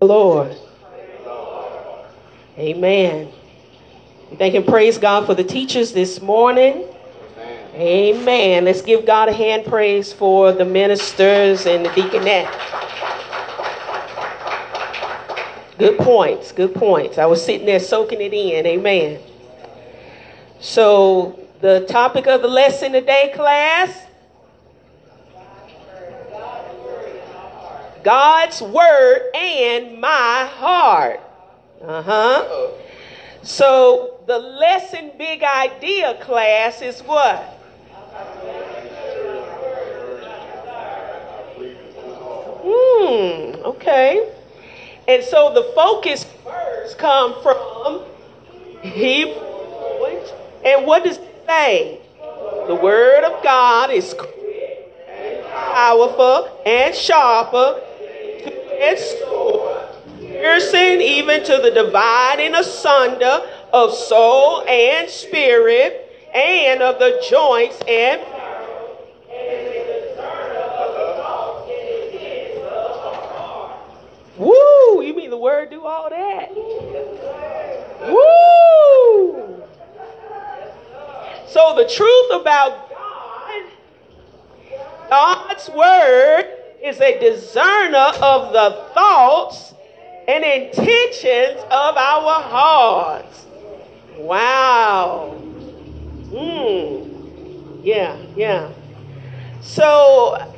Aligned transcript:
Lord. 0.00 0.54
Amen. 2.58 3.28
We 4.30 4.36
thank 4.36 4.54
and 4.54 4.66
praise 4.66 4.98
God 4.98 5.24
for 5.24 5.34
the 5.34 5.44
teachers 5.44 5.92
this 5.92 6.20
morning. 6.20 6.84
Amen. 7.74 8.66
Let's 8.66 8.82
give 8.82 9.06
God 9.06 9.28
a 9.28 9.32
hand 9.32 9.64
praise 9.64 10.12
for 10.12 10.52
the 10.52 10.64
ministers 10.64 11.66
and 11.66 11.84
the 11.84 11.90
deaconette. 11.90 12.50
Good 15.78 15.98
points. 15.98 16.52
Good 16.52 16.74
points. 16.74 17.16
I 17.18 17.26
was 17.26 17.44
sitting 17.44 17.66
there 17.66 17.80
soaking 17.80 18.20
it 18.20 18.34
in. 18.34 18.66
Amen. 18.66 19.20
So, 20.60 21.40
the 21.60 21.86
topic 21.88 22.26
of 22.26 22.42
the 22.42 22.48
lesson 22.48 22.92
today, 22.92 23.32
class 23.34 24.05
God's 28.06 28.62
word 28.62 29.34
and 29.34 30.00
my 30.00 30.48
heart. 30.48 31.20
Uh 31.82 32.02
huh. 32.02 32.68
So, 33.42 34.20
the 34.28 34.38
lesson 34.38 35.10
big 35.18 35.42
idea 35.42 36.16
class 36.22 36.82
is 36.82 37.00
what? 37.00 37.42
Hmm, 42.62 43.66
okay. 43.66 44.32
And 45.08 45.24
so 45.24 45.52
the 45.52 45.72
focus 45.74 46.26
words 46.44 46.94
come 46.94 47.42
from 47.42 48.04
Hebrew. 48.82 49.34
And 50.64 50.86
what 50.86 51.02
does 51.02 51.16
it 51.16 51.42
say? 51.44 51.98
The 52.68 52.78
word 52.80 53.24
of 53.24 53.42
God 53.42 53.90
is 53.90 54.14
powerful 55.50 56.62
and 56.64 56.94
sharper 56.94 57.82
and 58.80 58.98
piercing 60.20 61.00
even 61.00 61.44
to 61.44 61.58
the 61.62 61.70
dividing 61.70 62.54
asunder 62.54 63.40
of 63.72 63.92
soul 63.94 64.62
and 64.68 65.08
spirit, 65.08 66.02
and 66.34 66.82
of 66.82 66.98
the 66.98 67.24
joints 67.28 67.80
and 67.88 68.20
Woo! 74.36 75.02
You 75.02 75.14
mean 75.16 75.30
the 75.30 75.38
word 75.38 75.70
do 75.70 75.86
all 75.86 76.10
that? 76.10 76.54
Woo! 78.06 79.62
So 81.48 81.74
the 81.74 81.88
truth 81.88 82.40
about 82.42 82.90
God, 82.90 83.64
God's 85.08 85.70
word 85.70 86.55
is 86.86 87.00
a 87.00 87.18
discerner 87.18 88.12
of 88.22 88.52
the 88.52 88.84
thoughts 88.94 89.74
and 90.28 90.44
intentions 90.44 91.60
of 91.64 91.96
our 91.96 92.42
hearts. 92.42 93.44
Wow. 94.16 95.32
Hmm. 96.30 97.82
Yeah, 97.82 98.16
yeah. 98.36 98.72
So 99.60 100.54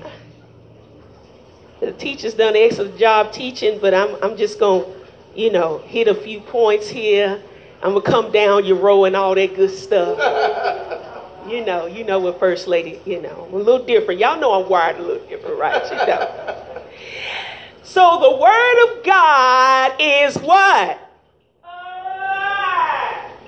the 1.81 1.93
teacher's 1.93 2.35
done 2.35 2.57
an 2.57 2.63
excellent 2.63 2.99
job 2.99 3.33
teaching, 3.33 3.79
but 3.81 3.95
I'm, 3.95 4.17
I'm 4.23 4.37
just 4.37 4.59
to, 4.59 4.87
you 5.35 5.51
know, 5.51 5.79
hit 5.79 6.09
a 6.09 6.15
few 6.15 6.41
points 6.41 6.89
here. 6.89 7.43
I'm 7.83 7.95
to 7.95 8.01
come 8.01 8.33
down 8.33 8.65
your 8.67 8.77
row 8.77 9.05
and 9.05 9.17
all 9.17 9.35
that 9.35 9.55
good 9.57 9.71
stuff. 9.71 10.19
you 11.51 11.65
know, 11.65 11.87
you 11.87 12.05
know 12.05 12.19
what 12.19 12.39
First 12.39 12.67
Lady, 12.69 13.01
you 13.05 13.21
know, 13.21 13.49
a 13.53 13.57
little 13.57 13.85
different. 13.85 14.21
Y'all 14.21 14.41
know 14.41 14.63
I'm 14.63 14.69
wired 14.69 14.99
a 14.99 15.03
little 15.03 15.27
different, 15.29 15.59
right? 15.59 15.83
You 15.85 15.97
know. 16.07 16.83
so 17.83 18.19
the 18.21 18.37
Word 18.37 18.99
of 18.99 19.05
God 19.05 19.95
is 19.99 20.37
what? 20.37 21.05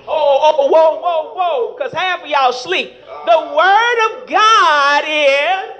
Oh, 0.07 0.39
oh, 0.43 0.55
oh, 0.59 0.67
whoa, 0.67 0.99
whoa, 0.99 1.33
whoa, 1.35 1.75
because 1.77 1.93
half 1.93 2.23
of 2.23 2.29
y'all 2.29 2.51
sleep. 2.51 2.93
The 3.25 3.53
Word 3.55 4.21
of 4.21 4.27
God 4.27 5.03
is 5.07 5.77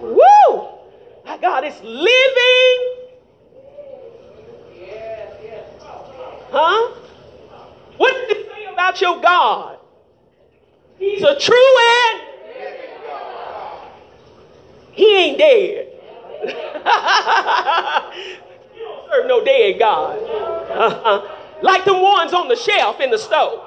Woo! 0.00 0.68
My 1.26 1.36
God, 1.36 1.64
it's 1.64 1.82
living. 1.82 2.98
Huh? 6.50 6.94
What 7.96 8.12
did 8.12 8.30
it 8.36 8.50
say 8.50 8.66
about 8.72 9.00
your 9.00 9.20
God? 9.20 9.78
He's 10.98 11.22
a 11.22 11.38
true 11.38 11.78
and 11.90 12.22
he 14.92 15.16
ain't 15.16 15.38
dead. 15.38 15.86
you 16.42 16.52
don't 18.80 19.10
serve 19.10 19.26
no 19.26 19.44
dead 19.44 19.78
God. 19.78 20.18
Uh-huh. 20.18 21.22
Like 21.62 21.84
the 21.84 21.94
ones 21.94 22.32
on 22.32 22.48
the 22.48 22.56
shelf 22.56 23.00
in 23.00 23.10
the 23.10 23.18
stove. 23.18 23.60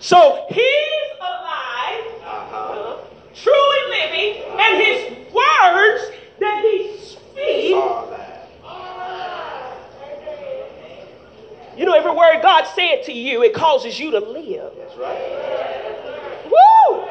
So 0.00 0.46
he's 0.50 1.10
alive. 1.20 2.04
Uh-huh 2.22 2.98
true 3.42 3.52
and 3.52 3.90
living, 3.90 4.42
and 4.58 4.82
his 4.82 5.10
words 5.32 6.02
that 6.40 6.60
he 6.62 6.96
speaks. 6.98 8.17
You 11.78 11.84
know, 11.84 11.94
every 11.94 12.10
word 12.10 12.42
God 12.42 12.64
said 12.74 13.04
to 13.04 13.12
you, 13.12 13.44
it 13.44 13.54
causes 13.54 14.00
you 14.00 14.10
to 14.10 14.18
live. 14.18 14.72
That's 14.76 14.96
right. 14.96 16.50
Woo! 16.50 17.08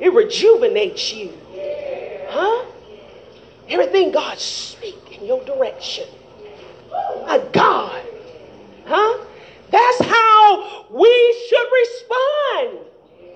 It 0.00 0.12
rejuvenates 0.14 1.12
you. 1.12 1.32
Huh? 2.28 2.64
Everything 3.68 4.12
God 4.12 4.38
speak 4.38 5.18
in 5.18 5.26
your 5.26 5.44
direction. 5.44 6.06
My 6.90 7.38
God. 7.52 8.02
Huh? 8.86 9.24
That's 9.70 10.02
how 10.02 10.86
we 10.90 11.46
should 11.48 11.68
respond. 11.72 12.78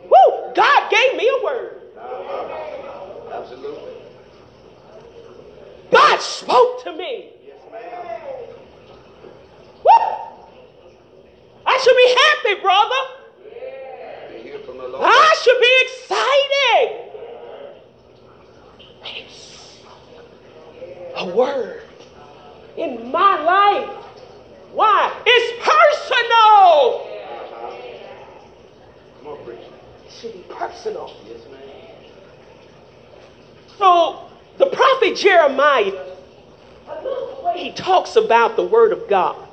Woo! 0.04 0.54
God 0.54 0.90
gave 0.90 1.16
me 1.16 1.28
a 1.28 1.44
word. 1.44 1.82
Absolutely. 3.30 3.92
God 5.90 6.20
spoke 6.20 6.82
to 6.84 6.92
me. 6.92 7.30
Yes, 7.46 7.60
ma'am. 7.72 8.08
Woo! 9.84 10.18
I 11.66 11.78
happy, 12.48 12.60
brother. 12.60 12.94
I 15.00 15.36
should 15.42 15.60
be 15.60 15.74
excited. 15.82 17.04
A 21.16 21.26
word 21.34 21.82
in 22.76 23.10
my 23.10 23.42
life. 23.42 23.90
Why? 24.72 25.12
It's 25.26 25.64
personal. 25.66 27.06
Preacher 29.44 29.62
should 30.08 30.32
be 30.32 30.54
personal. 30.54 31.12
So 33.78 34.28
the 34.58 34.66
prophet 34.66 35.16
Jeremiah, 35.16 36.14
he 37.54 37.72
talks 37.72 38.14
about 38.16 38.56
the 38.56 38.64
word 38.64 38.92
of 38.92 39.08
God. 39.08 39.47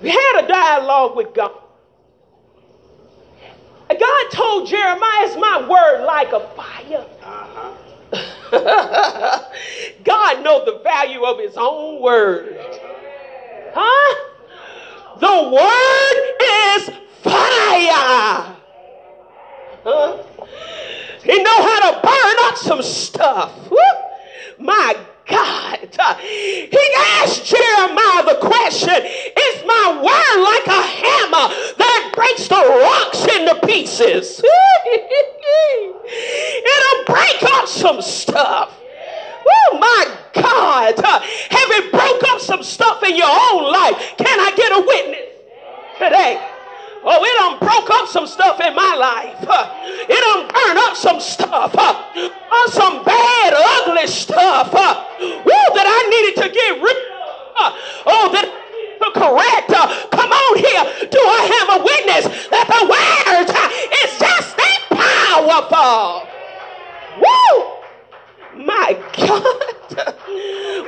He 0.00 0.10
had 0.10 0.44
a 0.44 0.48
dialogue 0.48 1.16
with 1.16 1.34
God. 1.34 1.52
God 3.88 4.30
told 4.30 4.68
Jeremiah, 4.68 5.24
"Is 5.24 5.36
my 5.36 5.66
word 5.68 6.04
like 6.04 6.32
a 6.32 6.40
fire?" 6.54 7.06
Uh-huh. 7.22 7.72
God 10.04 10.44
knows 10.44 10.64
the 10.66 10.80
value 10.82 11.24
of 11.24 11.38
His 11.38 11.56
own 11.56 12.00
word. 12.00 12.58
Huh? 13.74 14.14
The 15.18 15.50
word 15.50 16.16
is 16.76 16.90
fire. 17.22 18.56
Huh? 19.84 20.22
He 21.22 21.42
know 21.42 21.62
how 21.62 21.90
to 21.90 22.00
burn 22.02 22.36
up 22.48 22.56
some 22.56 22.82
stuff. 22.82 23.70
Woo! 23.70 23.78
My 24.58 24.96
God. 25.28 25.88
He 26.20 26.94
asked 27.18 27.44
Jeremiah 27.46 28.24
the 28.24 28.38
question 28.40 28.94
Is 28.94 29.64
my 29.66 29.98
word 29.98 30.42
like 30.42 30.66
a 30.66 30.82
hammer 30.82 31.48
that 31.78 32.12
breaks 32.14 32.48
the 32.48 32.54
rocks 32.54 33.24
into 33.34 33.54
pieces? 33.66 34.40
It'll 36.64 37.04
break 37.06 37.42
up 37.54 37.66
some 37.66 38.00
stuff. 38.02 38.72
Oh 39.48 39.78
my 39.78 40.16
God. 40.34 40.94
Have 40.98 41.70
it 41.70 41.92
broke 41.92 42.22
up 42.32 42.40
some 42.40 42.62
stuff 42.62 43.02
in 43.02 43.16
your 43.16 43.26
own 43.26 43.72
life? 43.72 44.14
Can 44.18 44.40
I 44.40 44.52
get 44.56 44.72
a 44.72 44.80
witness? 44.86 45.05
Oh, 47.08 47.22
it 47.22 47.34
done 47.38 47.58
broke 47.62 47.88
up 47.90 48.08
some 48.08 48.26
stuff 48.26 48.58
in 48.58 48.74
my 48.74 48.94
life. 48.98 49.38
It 49.38 50.20
done 50.26 50.50
burned 50.50 50.78
up 50.78 50.96
some 50.96 51.20
stuff. 51.20 51.70
On 51.78 52.34
uh, 52.50 52.66
some 52.68 53.04
bad, 53.04 53.54
ugly 53.54 54.08
stuff. 54.08 54.72
Woo, 54.74 55.62
that 55.78 55.86
I 55.86 56.00
needed 56.10 56.42
to 56.42 56.48
get 56.50 56.82
rid 56.82 56.96
of. 57.62 57.72
Oh, 58.10 58.30
that 58.34 58.50
to 58.98 59.10
correct. 59.14 59.70
Come 60.10 60.32
on 60.32 60.58
here. 60.58 60.82
Do 61.06 61.20
I 61.22 61.42
have 61.54 61.68
a 61.78 61.84
witness 61.84 62.26
that 62.50 62.66
the 62.66 62.82
word 62.90 63.54
is 64.02 64.18
just 64.18 64.56
that 64.58 64.80
powerful? 64.90 66.26
Woo! 67.22 68.66
My 68.66 68.98
God. 69.14 69.62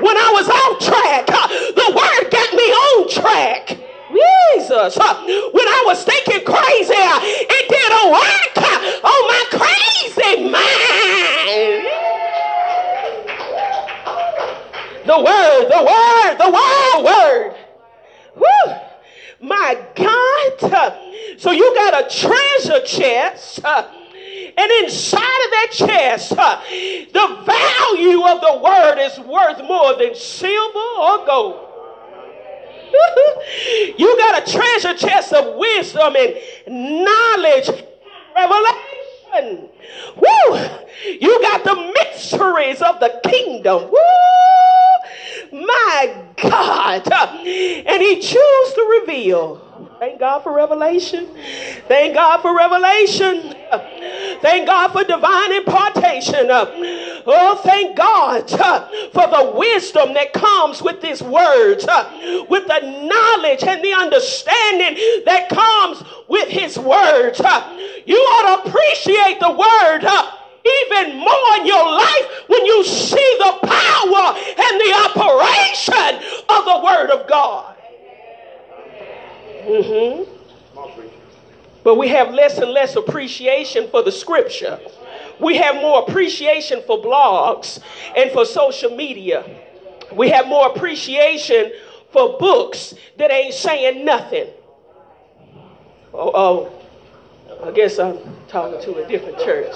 When 0.01 0.17
I 0.17 0.31
was 0.33 0.49
off 0.49 0.79
track, 0.81 1.27
the 1.27 1.89
word 1.95 2.31
got 2.31 2.55
me 2.55 2.63
on 2.63 3.09
track 3.09 3.88
thinking 6.09 6.45
crazy, 6.45 6.95
it 6.95 7.69
didn't 7.69 8.11
work 8.11 8.57
on 9.05 9.21
my 9.29 9.45
crazy 9.51 10.43
mind. 10.45 11.85
The 15.07 15.19
word, 15.19 15.65
the 15.71 15.83
word, 15.85 16.35
the 16.39 16.51
word, 16.51 17.05
word. 17.05 17.55
Woo. 18.37 18.75
My 19.41 19.77
God. 19.95 20.99
So 21.39 21.51
you 21.53 21.75
got 21.75 22.05
a 22.05 22.09
treasure 22.15 22.85
chest. 22.85 23.61
And 23.65 24.73
inside 24.83 25.19
of 25.19 25.51
that 25.53 25.69
chest, 25.73 26.31
the 26.31 27.27
value 27.47 28.27
of 28.27 28.41
the 28.41 28.61
word 28.63 28.99
is 28.99 29.19
worth 29.21 29.63
more 29.65 29.95
than 29.97 30.15
silver 30.15 30.79
or 30.79 31.27
gold. 31.27 31.68
you 33.99 34.17
got 34.19 34.47
a 34.47 34.53
treasure 34.53 34.95
chest 34.95 35.33
of 35.33 35.57
wisdom 35.57 36.15
and 36.17 37.05
knowledge, 37.05 37.71
revelation. 38.35 39.69
Woo! 40.17 40.59
You 41.21 41.41
got 41.43 41.65
the 41.65 41.93
mysteries 41.95 42.83
of 42.83 43.01
the 43.01 43.21
kingdom. 43.25 43.91
Woo! 43.91 45.61
My 45.67 46.25
God. 46.37 47.11
And 47.13 48.03
he 48.03 48.21
chose 48.21 48.73
to 48.75 48.99
reveal. 49.01 49.68
Thank 49.99 50.21
God 50.21 50.45
for 50.45 50.53
revelation. 50.53 51.27
Thank 51.89 52.15
God 52.15 52.41
for 52.41 52.57
revelation. 52.57 53.53
Thank 54.41 54.69
God 54.69 54.93
for 54.93 55.03
divine 55.03 55.53
impartation. 55.53 56.47
Oh, 56.51 57.61
thank 57.65 57.97
God 57.97 58.51
uh, 58.53 58.87
for 59.11 59.27
the 59.27 59.53
wisdom 59.57 60.15
that 60.15 60.33
comes 60.33 60.83
with 60.83 61.01
these 61.01 61.21
words, 61.21 61.85
uh, 61.87 62.47
with 62.49 62.67
the 62.69 62.81
knowledge 62.81 63.65
and 63.65 63.83
the 63.83 63.93
understanding 63.93 65.25
that 65.25 65.49
comes 65.49 66.05
with 66.29 66.49
his 66.49 66.79
words. 66.79 67.41
Uh, 67.41 67.77
you 68.07 68.17
ought 68.17 68.63
to 68.63 68.71
appreciate 68.71 69.41
the 69.41 69.51
word 69.51 70.05
even 70.65 71.19
more 71.19 71.57
in 71.59 71.67
your 71.67 71.91
life 71.91 72.45
when 72.47 72.65
you 72.67 72.85
see 72.85 73.37
the 73.39 73.59
power 73.63 74.37
and 74.37 74.81
the 74.81 74.93
operation 75.11 76.23
of 76.51 76.65
the 76.65 76.81
word 76.85 77.11
of 77.11 77.27
God. 77.29 77.78
Mm-hmm. 79.69 80.35
But 81.85 81.97
we 81.97 82.09
have 82.09 82.33
less 82.33 82.59
and 82.59 82.71
less 82.71 82.97
appreciation 82.97 83.89
for 83.91 84.03
the 84.03 84.13
scripture. 84.13 84.79
We 85.41 85.57
have 85.57 85.77
more 85.77 86.03
appreciation 86.03 86.83
for 86.87 86.99
blogs 86.99 87.81
and 88.17 88.31
for 88.33 88.45
social 88.45 88.95
media. 88.97 89.45
We 90.13 90.31
have 90.31 90.47
more 90.47 90.69
appreciation 90.69 91.73
for 92.13 92.39
books 92.39 92.95
that 93.19 93.31
ain't 93.31 93.55
saying 93.55 94.05
nothing. 94.05 94.49
Oh, 96.15 96.33
oh, 96.35 96.73
I 97.63 97.71
guess 97.73 97.99
I'm 97.99 98.19
talking 98.49 98.81
to 98.83 99.05
a 99.05 99.09
different 99.09 99.39
church. 99.39 99.75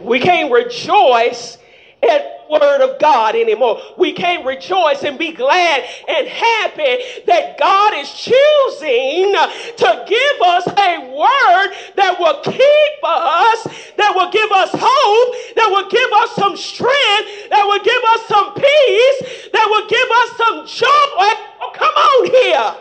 We 0.00 0.20
can't 0.20 0.52
rejoice 0.52 1.58
at 2.02 2.42
word 2.52 2.82
of 2.82 2.98
God 2.98 3.34
anymore. 3.34 3.80
We 3.96 4.12
can't 4.12 4.44
rejoice 4.44 5.02
and 5.04 5.18
be 5.18 5.32
glad 5.32 5.84
and 6.06 6.28
happy 6.28 7.02
that 7.26 7.58
God 7.58 7.94
is 7.94 8.10
choosing 8.12 9.32
to 9.32 10.04
give 10.06 10.42
us 10.42 10.66
a 10.66 10.98
word 11.08 11.74
that 11.96 12.16
will 12.18 12.40
keep 12.42 13.04
us, 13.04 13.64
that 13.96 14.12
will 14.14 14.30
give 14.30 14.52
us 14.52 14.70
hope, 14.72 15.56
that 15.56 15.68
will 15.70 15.88
give 15.88 16.12
us 16.12 16.34
some 16.34 16.56
strength, 16.56 17.48
that 17.50 17.64
will 17.64 17.82
give 17.82 18.04
us 18.12 18.26
some 18.28 18.54
peace, 18.54 19.48
that 19.52 19.66
will 19.70 19.88
give 19.88 20.10
us 20.20 20.36
some 20.36 20.66
joy. 20.66 21.32
Oh, 21.62 21.72
come 21.74 21.94
on 21.94 22.26
here. 22.30 22.74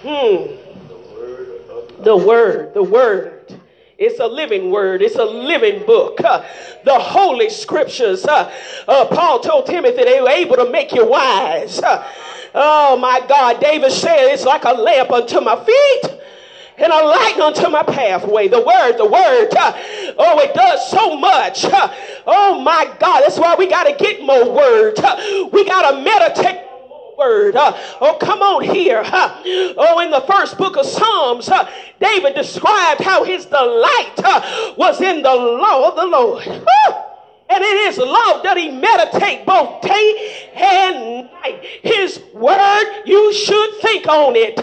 Hmm. 0.00 0.68
The 2.02 2.16
word, 2.16 2.74
the 2.74 2.82
word. 2.82 3.37
It's 3.98 4.20
a 4.20 4.28
living 4.28 4.70
word. 4.70 5.02
It's 5.02 5.16
a 5.16 5.24
living 5.24 5.84
book. 5.84 6.20
Uh, 6.22 6.44
the 6.84 6.96
Holy 6.96 7.50
Scriptures. 7.50 8.24
Uh, 8.24 8.48
uh, 8.86 9.06
Paul 9.06 9.40
told 9.40 9.66
Timothy 9.66 10.04
they 10.04 10.20
were 10.20 10.28
able 10.28 10.54
to 10.54 10.70
make 10.70 10.92
you 10.92 11.04
wise. 11.04 11.80
Oh 12.54 12.96
my 12.96 13.20
God. 13.26 13.60
David 13.60 13.90
said 13.90 14.28
it's 14.32 14.44
like 14.44 14.64
a 14.64 14.72
lamp 14.72 15.10
unto 15.10 15.40
my 15.40 15.56
feet 15.56 16.20
and 16.78 16.92
a 16.92 17.04
light 17.06 17.40
unto 17.40 17.68
my 17.70 17.82
pathway. 17.82 18.46
The 18.46 18.60
word, 18.60 18.98
the 18.98 19.04
word. 19.04 19.48
Oh, 20.16 20.38
it 20.38 20.54
does 20.54 20.88
so 20.88 21.16
much. 21.16 21.64
Oh 22.24 22.60
my 22.62 22.84
God. 23.00 23.22
That's 23.22 23.38
why 23.38 23.56
we 23.58 23.66
got 23.66 23.84
to 23.84 23.94
get 23.94 24.22
more 24.22 24.48
word. 24.48 24.94
we 25.52 25.64
got 25.64 25.90
to 25.90 26.02
meditate 26.02 26.67
word. 27.18 27.54
Oh, 27.56 28.16
come 28.20 28.40
on 28.40 28.62
here. 28.62 29.02
Oh, 29.04 30.00
in 30.04 30.10
the 30.10 30.20
first 30.20 30.56
book 30.56 30.76
of 30.76 30.86
Psalms, 30.86 31.50
David 32.00 32.34
described 32.34 33.00
how 33.00 33.24
his 33.24 33.44
delight 33.44 34.14
was 34.76 35.00
in 35.00 35.22
the 35.22 35.34
law 35.34 35.88
of 35.88 35.96
the 35.96 36.06
Lord. 36.06 36.64
And 37.50 37.64
in 37.64 37.86
his 37.86 37.98
law 37.98 38.42
does 38.42 38.58
he 38.58 38.70
meditate 38.70 39.46
both 39.46 39.80
day 39.80 40.48
and 40.54 41.30
night. 41.32 41.64
His 41.82 42.20
word, 42.34 43.02
you 43.06 43.32
should 43.32 43.74
think 43.80 44.06
on 44.06 44.36
it. 44.36 44.60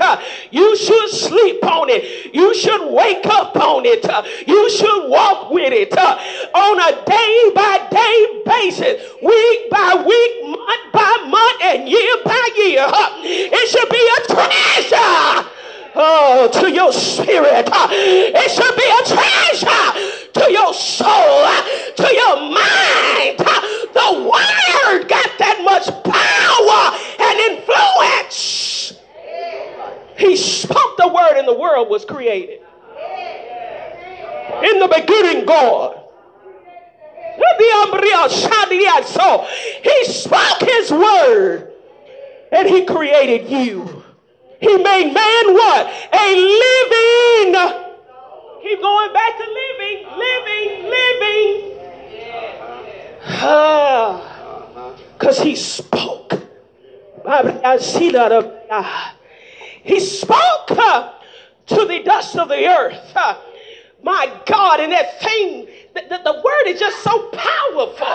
You 0.52 0.78
should 0.78 1.10
sleep 1.10 1.64
on 1.64 1.90
it. 1.90 2.34
You 2.34 2.54
should 2.54 2.92
wake 2.92 3.26
up 3.26 3.56
on 3.56 3.84
it. 3.86 4.06
You 4.48 4.70
should 4.70 5.10
walk 5.10 5.52
with 5.52 5.74
it 5.74 5.98
on 5.98 6.80
a 6.80 7.06
day 7.06 7.52
by 7.56 7.88
day 7.90 8.42
basis, 8.46 9.02
week 9.24 9.70
by 9.72 10.04
week, 10.06 10.44
month 10.46 10.94
by 10.94 11.28
month, 11.28 11.62
and 11.64 11.90
year 11.90 12.16
by 12.24 12.50
year. 12.56 12.86
It 13.24 13.68
should 13.70 13.90
be 13.90 14.04
a 14.14 14.20
treasure 14.34 15.50
oh, 15.96 16.50
to 16.54 16.72
your 16.72 16.94
spirit. 16.94 17.68
It 17.68 18.52
should 18.52 18.76
be 18.76 18.86
a 18.86 19.02
treasure 19.10 20.25
to 20.36 20.52
your 20.52 20.74
soul, 20.74 21.08
uh, 21.08 21.62
to 21.96 22.14
your 22.14 22.36
mind. 22.52 23.40
Uh, 23.40 23.62
the 23.96 24.10
word 24.24 25.08
got 25.08 25.32
that 25.40 25.62
much 25.64 25.88
power 26.04 26.82
and 27.20 27.40
influence. 27.52 29.00
He 30.18 30.36
spoke 30.36 30.98
the 30.98 31.08
word 31.08 31.38
and 31.38 31.48
the 31.48 31.58
world 31.58 31.90
was 31.90 32.06
created. 32.06 32.60
In 34.64 34.80
the 34.80 34.88
beginning, 34.88 35.46
God. 35.46 36.02
He 39.84 40.06
spoke 40.06 40.62
his 40.62 40.92
word 40.92 41.72
and 42.52 42.68
he 42.68 42.86
created 42.86 43.50
you. 43.50 44.04
He 44.60 44.78
made 44.78 45.14
man 45.14 45.54
what? 45.54 45.94
A 46.14 46.36
living. 47.54 47.85
Keep 48.66 48.82
going 48.82 49.14
back 49.14 49.38
to 49.38 49.44
living, 49.44 50.08
living, 50.18 50.90
living. 50.90 51.72
Because 55.14 55.40
he 55.40 55.56
spoke. 55.56 56.34
He 59.84 60.00
spoke 60.00 60.72
uh, 60.72 61.14
to 61.68 61.86
the 61.86 62.02
dust 62.04 62.36
of 62.38 62.50
the 62.50 62.68
earth. 62.68 63.16
Uh, 63.16 63.38
my 64.02 64.36
God, 64.48 64.80
and 64.80 64.92
that 64.92 65.22
thing, 65.22 65.68
the, 65.94 66.02
the, 66.10 66.18
the 66.24 66.42
word 66.44 66.66
is 66.66 66.80
just 66.80 67.04
so 67.04 67.30
powerful. 67.30 68.08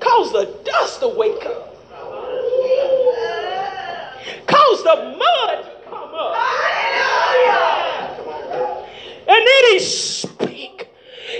Cause 0.00 0.32
the 0.32 0.58
dust 0.64 0.98
to 0.98 1.08
wake 1.08 1.46
up 1.46 1.70
cause 4.46 4.82
the 4.82 4.96
mud 5.16 5.64
to 5.64 5.70
come 5.88 6.14
up. 6.14 6.34
And 9.28 9.46
then 9.46 9.64
he 9.72 9.78
speak 9.80 10.88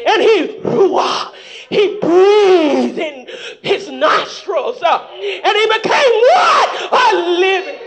and 0.07 0.23
he 0.23 0.61
ruah, 0.61 1.33
he 1.69 1.99
breathed 2.01 2.99
in 2.99 3.27
his 3.63 3.89
nostrils 3.91 4.83
uh, 4.83 5.09
and 5.21 5.57
he 5.57 5.67
became 5.67 6.13
what? 6.13 6.93
A 6.93 7.17
living. 7.17 7.81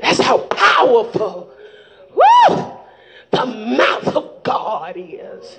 That's 0.00 0.20
how 0.20 0.38
powerful 0.38 1.52
woo, 2.14 2.78
the 3.30 3.46
mouth 3.46 4.16
of 4.16 4.42
God 4.42 4.94
is. 4.96 5.58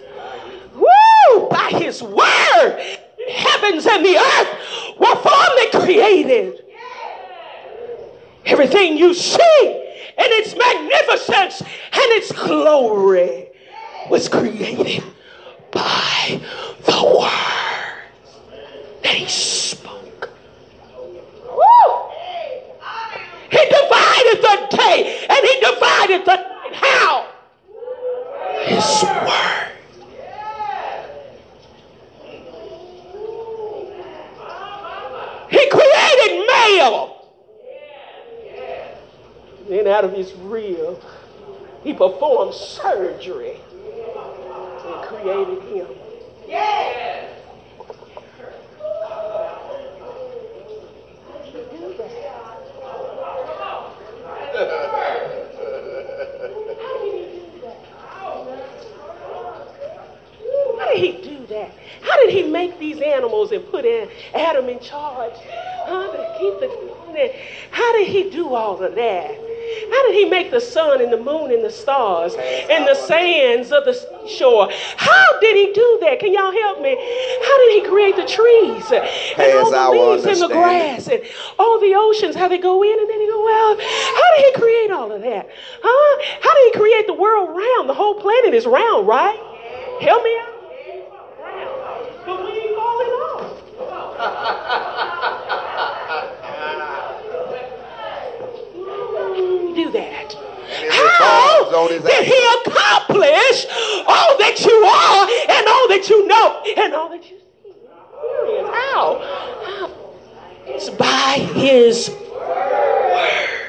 Woo, 0.75 1.49
by 1.49 1.69
his 1.71 2.01
word 2.03 2.97
heavens 3.27 3.85
and 3.85 4.05
the 4.05 4.17
earth 4.17 4.99
were 4.99 5.15
formerly 5.15 5.85
created. 5.85 6.63
Everything 8.45 8.97
you 8.97 9.13
see 9.13 9.80
in 10.17 10.25
its 10.39 10.55
magnificence 10.55 11.61
and 11.61 11.69
its 11.93 12.31
glory 12.31 13.49
was 14.09 14.27
created 14.27 15.03
by 15.71 16.41
the 16.85 17.17
word 17.19 18.03
that 19.03 19.15
he 19.15 19.25
spoke. 19.27 20.29
Woo! 21.47 22.09
He 23.49 23.65
divided 23.65 24.41
the 24.41 24.77
day 24.77 25.25
and 25.29 25.39
he 25.45 25.59
divided 25.59 26.25
the 26.25 26.35
night. 26.35 26.73
How? 26.73 27.27
His 28.65 29.03
word. 29.03 29.71
rib. 36.81 37.09
Then 39.69 39.80
out 39.91 40.03
of 40.03 40.13
his 40.13 40.33
rib, 40.33 41.01
he 41.83 41.93
performed 41.93 42.53
surgery 42.53 43.57
and 44.85 45.03
created 45.03 45.61
him. 45.63 45.87
Yeah. 46.47 47.27
How 51.27 51.33
did 51.33 51.55
he 51.55 51.77
do 51.77 51.93
that? 51.97 52.11
How 60.73 60.87
did 60.87 60.99
he 60.99 61.11
do 61.21 61.45
that 61.47 61.71
how 62.01 62.17
did 62.25 62.29
he 62.33 62.43
make 62.43 62.79
these 62.79 62.99
animals 62.99 63.51
and 63.51 63.65
put 63.69 63.85
in 63.85 64.09
Adam 64.33 64.67
in 64.67 64.79
charge? 64.79 65.33
Huh? 65.35 66.11
To 66.11 66.37
keep 66.39 66.59
the 66.59 66.91
how 67.71 67.97
did 67.97 68.07
he 68.07 68.29
do 68.29 68.53
all 68.53 68.81
of 68.81 68.95
that? 68.95 69.40
How 69.89 70.07
did 70.07 70.15
he 70.15 70.25
make 70.25 70.51
the 70.51 70.59
sun 70.61 71.01
and 71.01 71.11
the 71.11 71.17
moon 71.17 71.51
and 71.51 71.63
the 71.63 71.71
stars 71.71 72.35
and 72.35 72.87
the 72.87 72.95
sands 72.95 73.71
of 73.71 73.85
the 73.85 73.93
shore? 74.27 74.69
How 74.97 75.39
did 75.39 75.55
he 75.55 75.73
do 75.73 75.97
that? 76.01 76.19
Can 76.19 76.33
y'all 76.33 76.51
help 76.51 76.81
me? 76.81 76.95
How 77.43 77.57
did 77.57 77.81
he 77.81 77.89
create 77.89 78.15
the 78.15 78.25
trees 78.25 78.91
and 78.91 79.03
all 79.57 79.71
the 79.71 79.89
leaves 79.91 80.25
and 80.25 80.41
the 80.41 80.47
grass 80.53 81.07
and 81.07 81.21
all 81.57 81.79
the 81.79 81.93
oceans? 81.95 82.35
How 82.35 82.47
they 82.47 82.57
go 82.57 82.83
in 82.83 82.99
and 82.99 83.09
then 83.09 83.19
they 83.19 83.27
go 83.27 83.47
out? 83.47 83.79
How 83.79 84.35
did 84.35 84.45
he 84.45 84.51
create 84.61 84.91
all 84.91 85.11
of 85.11 85.21
that? 85.21 85.49
Huh? 85.81 86.21
How 86.41 86.53
did 86.53 86.73
he 86.73 86.79
create 86.79 87.07
the 87.07 87.13
world 87.13 87.49
round? 87.49 87.89
The 87.89 87.93
whole 87.93 88.15
planet 88.15 88.53
is 88.53 88.65
round, 88.65 89.07
right? 89.07 89.37
Help 90.01 90.23
me 90.23 90.37
out. 90.39 90.47
But 92.25 92.43
we 92.43 92.49
ain't 92.51 92.75
falling 92.75 93.09
off. 93.09 93.57
do 99.85 99.91
that? 99.91 100.33
How 100.79 101.87
did 101.87 102.01
he 102.25 102.39
accomplish 102.61 103.65
all 104.07 104.37
that 104.37 104.63
you 104.65 104.71
are 104.71 105.27
and 105.57 105.67
all 105.67 105.87
that 105.89 106.07
you 106.09 106.27
know 106.27 106.61
and 106.77 106.93
all 106.93 107.09
that 107.09 107.29
you 107.29 107.37
see? 107.63 107.73
How? 108.61 109.19
How? 109.65 109.91
It's 110.65 110.89
by 110.89 111.39
his 111.53 112.09
word. 112.31 113.61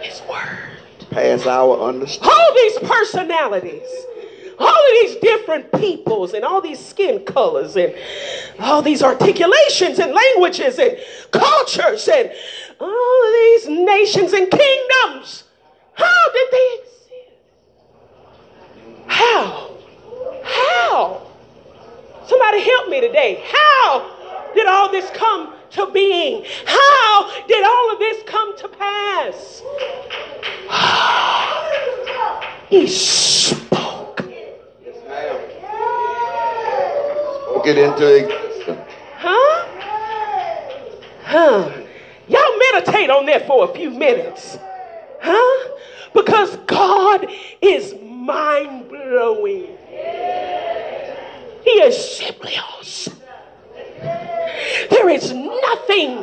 His 0.00 0.22
word. 0.22 1.10
Pass 1.10 1.46
our 1.46 1.80
understanding. 1.82 2.30
All 2.32 2.54
these 2.54 2.78
personalities 2.78 3.88
all 4.58 4.68
of 4.68 4.92
these 5.02 5.16
different 5.16 5.70
peoples 5.72 6.34
and 6.34 6.44
all 6.44 6.60
these 6.60 6.84
skin 6.84 7.24
colors 7.24 7.76
and 7.76 7.94
all 8.60 8.82
these 8.82 9.02
articulations 9.02 9.98
and 9.98 10.12
languages 10.12 10.78
and 10.78 10.96
cultures 11.30 12.08
and 12.08 12.30
all 12.80 13.26
of 13.26 13.32
these 13.32 13.68
nations 13.68 14.32
and 14.32 14.50
kingdoms. 14.50 15.44
How 15.94 16.32
did 16.32 16.48
they 16.52 16.78
exist? 16.78 16.98
How? 19.06 19.70
How? 20.44 21.26
Somebody 22.26 22.60
help 22.60 22.88
me 22.88 23.00
today. 23.00 23.42
How 23.46 24.50
did 24.54 24.66
all 24.66 24.90
this 24.90 25.08
come 25.10 25.54
to 25.70 25.90
being? 25.92 26.44
How 26.66 27.46
did 27.46 27.64
all 27.64 27.92
of 27.92 27.98
this 27.98 28.22
come 28.26 28.56
to 28.58 28.68
pass? 28.68 29.62
he 32.68 32.86
spoke. 32.86 34.24
Yes, 34.84 34.96
ma'am. 35.08 35.40
Spoke 37.58 37.76
into 37.76 38.16
existence. 38.16 38.88
Huh? 39.16 39.66
Huh? 41.24 41.72
Y'all 42.28 42.58
meditate 42.72 43.10
on 43.10 43.26
that 43.26 43.48
for 43.48 43.68
a 43.68 43.74
few 43.74 43.90
minutes. 43.90 44.56
Huh? 45.20 45.70
Because 46.14 46.56
God 46.68 47.26
is 47.60 47.96
mind 48.00 48.88
blowing. 48.88 49.76
He 51.64 51.70
is 51.70 52.22
awesome. 52.78 53.18
There 54.90 55.08
is 55.08 55.32
nothing, 55.32 56.14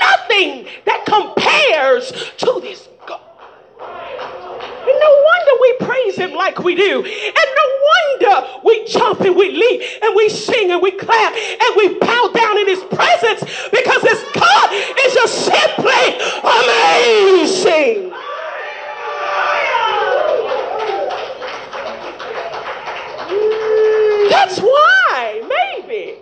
nothing 0.00 0.68
that 0.84 1.04
compares 1.04 2.12
to 2.36 2.60
this 2.62 2.88
God. 3.06 3.20
And 3.80 5.00
no 5.00 5.24
wonder 5.24 5.52
we 5.60 5.76
praise 5.86 6.14
him 6.14 6.32
like 6.34 6.60
we 6.60 6.76
do. 6.76 7.02
And 7.02 7.04
no 7.04 7.71
wonder 8.20 8.48
we 8.64 8.84
jump 8.86 9.20
and 9.20 9.36
we 9.36 9.50
leap 9.50 9.82
and 10.02 10.14
we 10.14 10.28
sing 10.28 10.70
and 10.70 10.82
we 10.82 10.90
clap 10.92 11.34
and 11.34 11.76
we 11.76 11.98
bow 11.98 12.30
down 12.34 12.58
in 12.58 12.68
his 12.68 12.82
presence 12.84 13.40
because 13.70 14.02
his 14.02 14.22
God 14.34 14.72
is 14.72 15.14
just 15.14 15.44
simply 15.44 16.18
amazing. 16.42 18.12
That's 24.30 24.58
why, 24.60 25.42
maybe. 25.48 26.14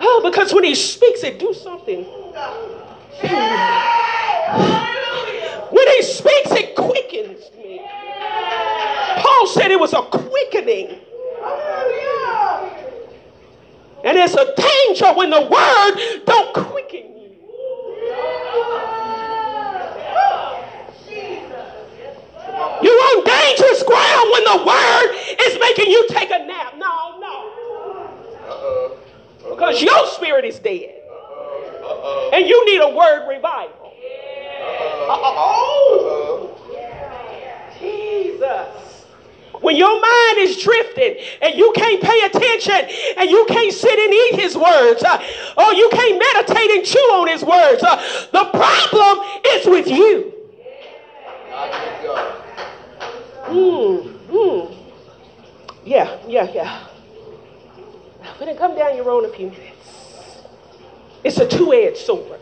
Oh, 0.00 0.20
because 0.24 0.52
when 0.52 0.64
he 0.64 0.74
speaks, 0.74 1.22
it 1.22 1.38
do 1.38 1.54
something. 1.54 2.04
When 5.70 5.88
he 5.88 6.02
speaks, 6.02 6.50
it 6.52 6.74
quickens 6.76 7.50
me. 7.56 7.80
Paul 9.36 9.46
said 9.48 9.70
it 9.70 9.78
was 9.78 9.92
a 9.92 10.02
quickening. 10.02 10.98
And 14.04 14.16
it's 14.16 14.34
a 14.34 14.54
danger 14.56 15.12
when 15.14 15.30
the 15.30 15.42
word 15.42 16.24
don't 16.24 16.54
quicken 16.54 17.18
you. 17.18 17.30
You're 22.82 23.02
on 23.02 23.24
dangerous 23.24 23.82
ground 23.82 24.30
when 24.32 24.44
the 24.44 24.64
word 24.64 25.16
is 25.42 25.58
making 25.60 25.90
you 25.90 26.06
take 26.08 26.30
a 26.30 26.38
nap. 26.46 26.74
No, 26.78 27.18
no. 27.20 27.52
Because 29.50 29.82
your 29.82 30.06
spirit 30.08 30.44
is 30.46 30.58
dead. 30.60 30.94
And 32.32 32.46
you 32.46 32.64
need 32.64 32.80
a 32.80 32.88
word 32.88 33.28
revival. 33.28 33.92
Oh, 35.08 36.50
Jesus. 37.78 38.85
When 39.60 39.76
your 39.76 40.00
mind 40.00 40.38
is 40.38 40.62
drifting 40.62 41.16
and 41.42 41.54
you 41.54 41.72
can't 41.74 42.02
pay 42.02 42.22
attention 42.24 42.88
and 43.16 43.30
you 43.30 43.44
can't 43.48 43.72
sit 43.72 43.98
and 43.98 44.12
eat 44.12 44.40
his 44.40 44.56
words 44.56 45.02
uh, 45.02 45.22
or 45.56 45.72
you 45.74 45.88
can't 45.90 46.18
meditate 46.18 46.70
and 46.70 46.84
chew 46.84 46.98
on 46.98 47.28
his 47.28 47.42
words, 47.42 47.82
uh, 47.82 47.96
the 48.32 48.44
problem 48.50 49.26
is 49.46 49.66
with 49.66 49.88
you. 49.88 50.32
Mm, 53.46 54.18
mm. 54.28 54.76
Yeah, 55.84 56.18
yeah, 56.26 56.50
yeah. 56.52 56.86
When 58.38 58.48
it 58.48 58.58
come 58.58 58.76
down 58.76 58.96
your 58.96 59.08
own 59.10 59.24
a 59.24 59.28
few 59.28 59.50
minutes. 59.50 60.42
It's 61.24 61.38
a 61.38 61.48
two-edged 61.48 61.96
sword. 61.96 62.40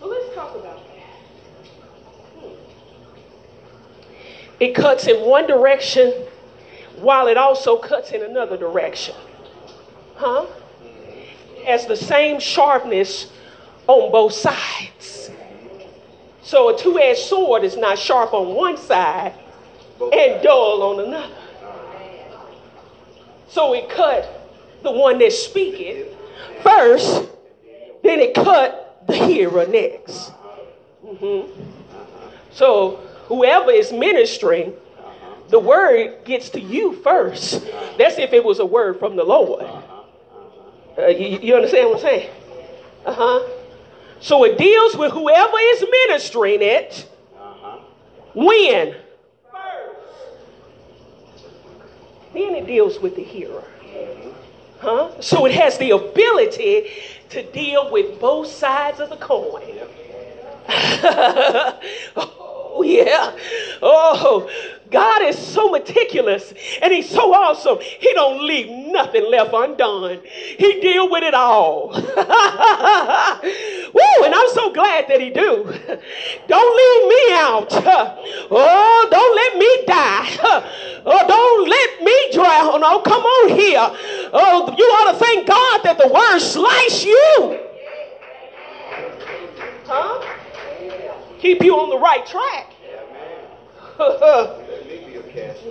So 0.00 0.06
let's 0.06 0.34
talk 0.34 0.54
about 0.54 0.62
that. 0.62 1.04
Hmm. 2.40 2.52
It 4.60 4.74
cuts 4.74 5.06
in 5.06 5.24
one 5.26 5.46
direction 5.46 6.12
while 6.96 7.28
it 7.28 7.36
also 7.36 7.76
cuts 7.78 8.10
in 8.10 8.22
another 8.22 8.56
direction. 8.56 9.14
Huh? 10.16 10.46
Has 11.64 11.86
the 11.86 11.96
same 11.96 12.40
sharpness 12.40 13.30
on 13.86 14.10
both 14.10 14.32
sides. 14.32 15.30
So 16.42 16.74
a 16.74 16.78
two 16.78 16.98
edged 16.98 17.20
sword 17.20 17.62
is 17.62 17.76
not 17.76 17.98
sharp 17.98 18.32
on 18.32 18.54
one 18.54 18.76
side 18.76 19.34
and 20.00 20.42
dull 20.42 20.82
on 20.82 21.06
another. 21.06 21.34
So 23.48 23.74
it 23.74 23.88
cut 23.88 24.50
the 24.82 24.90
one 24.90 25.18
that's 25.18 25.38
speaking 25.38 26.04
first, 26.62 27.28
then 28.02 28.20
it 28.20 28.34
cut 28.34 29.04
the 29.06 29.14
hearer 29.14 29.66
next. 29.66 30.32
Mm-hmm. 31.04 31.60
So 32.50 33.07
whoever 33.28 33.70
is 33.70 33.92
ministering, 33.92 34.72
the 35.50 35.58
word 35.58 36.24
gets 36.24 36.50
to 36.50 36.60
you 36.60 36.94
first. 37.02 37.66
That's 37.96 38.18
if 38.18 38.32
it 38.32 38.42
was 38.44 38.58
a 38.58 38.66
word 38.66 38.98
from 38.98 39.16
the 39.16 39.24
Lord. 39.24 39.64
Uh, 40.98 41.06
you, 41.06 41.38
you, 41.38 41.54
understand 41.54 41.90
what 41.90 41.96
I'm 41.98 42.02
saying? 42.02 42.30
Uh 43.06 43.12
huh. 43.12 43.48
So 44.20 44.44
it 44.44 44.58
deals 44.58 44.96
with 44.96 45.12
whoever 45.12 45.56
is 45.58 45.84
ministering 46.08 46.60
it. 46.60 47.08
When? 48.34 48.96
Then 52.34 52.54
it 52.54 52.66
deals 52.66 52.98
with 52.98 53.16
the 53.16 53.22
hearer. 53.22 53.64
Huh? 54.80 55.20
So 55.20 55.46
it 55.46 55.52
has 55.52 55.78
the 55.78 55.90
ability 55.90 56.90
to 57.30 57.42
deal 57.52 57.90
with 57.90 58.20
both 58.20 58.48
sides 58.48 59.00
of 59.00 59.10
the 59.10 59.16
coin. 59.16 59.62
oh, 62.78 62.82
yeah. 62.84 63.36
Oh, 63.82 64.50
God 64.90 65.22
is 65.22 65.36
so 65.36 65.68
meticulous 65.70 66.54
and 66.80 66.92
he's 66.92 67.08
so 67.08 67.34
awesome. 67.34 67.78
He 67.80 68.12
don't 68.14 68.42
leave 68.42 68.70
nothing 68.90 69.30
left 69.30 69.50
undone. 69.52 70.20
He 70.24 70.80
deal 70.80 71.10
with 71.10 71.24
it 71.24 71.34
all. 71.34 71.88
Woo, 73.94 74.24
and 74.24 74.34
I'm 74.34 74.48
so 74.50 74.72
glad 74.72 75.08
that 75.08 75.20
he 75.20 75.30
do. 75.30 75.64
Don't 76.48 76.76
leave 76.76 77.08
me 77.08 77.34
out. 77.34 77.68
Oh, 78.50 79.08
don't 79.10 79.36
let 79.36 79.58
me 79.58 79.84
die. 79.86 80.26
Oh, 81.04 81.24
don't 81.28 81.68
let 81.68 82.02
me 82.02 82.32
drown. 82.32 82.82
Oh, 82.82 83.02
come 83.04 83.22
on 83.22 83.50
here. 83.50 83.90
Oh, 84.32 84.74
you 84.76 84.84
ought 84.84 85.12
to 85.12 85.18
thank 85.18 85.46
God 85.46 85.82
that 85.84 85.98
the 85.98 86.08
word 86.08 86.38
slice 86.40 87.04
you. 87.04 87.58
Huh? 89.84 90.47
Keep 91.38 91.62
you 91.62 91.78
on 91.78 91.88
the 91.90 91.98
right 91.98 92.26
track. 92.26 92.72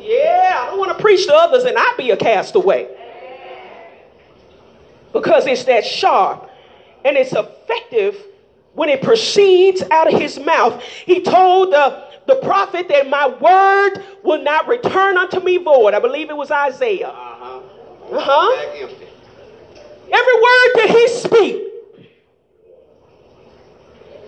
yeah, 0.01 0.59
I 0.62 0.67
don't 0.69 0.79
want 0.79 0.97
to 0.97 1.01
preach 1.01 1.25
to 1.27 1.33
others 1.33 1.65
and 1.65 1.77
I 1.77 1.93
be 1.97 2.12
a 2.12 2.17
castaway. 2.17 2.88
Because 5.12 5.45
it's 5.45 5.65
that 5.65 5.86
sharp 5.86 6.50
and 7.03 7.17
it's 7.17 7.33
effective 7.33 8.15
when 8.74 8.89
it 8.89 9.01
proceeds 9.01 9.81
out 9.91 10.13
of 10.13 10.19
his 10.19 10.39
mouth. 10.39 10.81
He 10.83 11.21
told 11.21 11.74
the, 11.74 12.05
the 12.27 12.36
prophet 12.36 12.88
that 12.89 13.09
my 13.09 13.27
word 13.27 14.03
will 14.24 14.41
not 14.43 14.67
return 14.67 15.17
unto 15.17 15.39
me 15.39 15.57
void. 15.57 15.93
I 15.93 16.00
believe 16.00 16.29
it 16.29 16.38
was 16.38 16.51
Isaiah. 16.51 17.09
Uh 17.09 17.62
huh. 18.12 18.67
Every 20.09 20.36
word 20.36 20.71
that 20.75 20.89
he 20.89 21.07
speaks, 21.09 21.63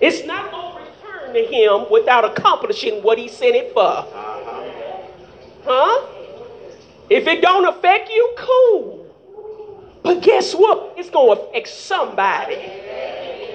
it's 0.01 0.25
not 0.25 0.51
going 0.51 0.69
to 1.33 1.45
him 1.45 1.85
without 1.91 2.25
accomplishing 2.25 3.01
what 3.03 3.17
he 3.17 3.27
sent 3.27 3.55
it 3.55 3.73
for. 3.73 4.05
Huh? 5.65 6.07
If 7.09 7.27
it 7.27 7.41
don't 7.41 7.65
affect 7.67 8.09
you, 8.09 8.35
cool. 8.37 9.05
But 10.03 10.21
guess 10.21 10.53
what? 10.53 10.93
It's 10.97 11.09
going 11.09 11.37
to 11.37 11.43
affect 11.43 11.67
somebody. 11.67 12.55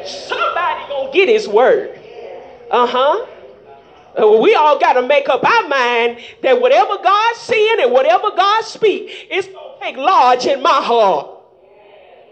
Somebody 0.07 0.88
going 0.88 1.11
to 1.11 1.12
get 1.12 1.28
his 1.28 1.49
word. 1.49 1.99
Uh-huh. 2.71 3.26
Uh, 4.16 4.40
we 4.40 4.54
all 4.54 4.78
got 4.78 4.93
to 4.95 5.02
make 5.02 5.28
up 5.28 5.43
our 5.45 5.69
mind 5.69 6.19
that 6.43 6.61
whatever 6.61 6.97
God's 7.02 7.38
saying 7.40 7.78
and 7.81 7.93
whatever 7.93 8.31
God 8.37 8.64
speak, 8.64 9.26
it's 9.31 9.49
going 9.49 9.78
to 9.78 9.85
take 9.85 9.97
large 9.97 10.47
in 10.47 10.62
my 10.62 10.71
heart. 10.83 11.31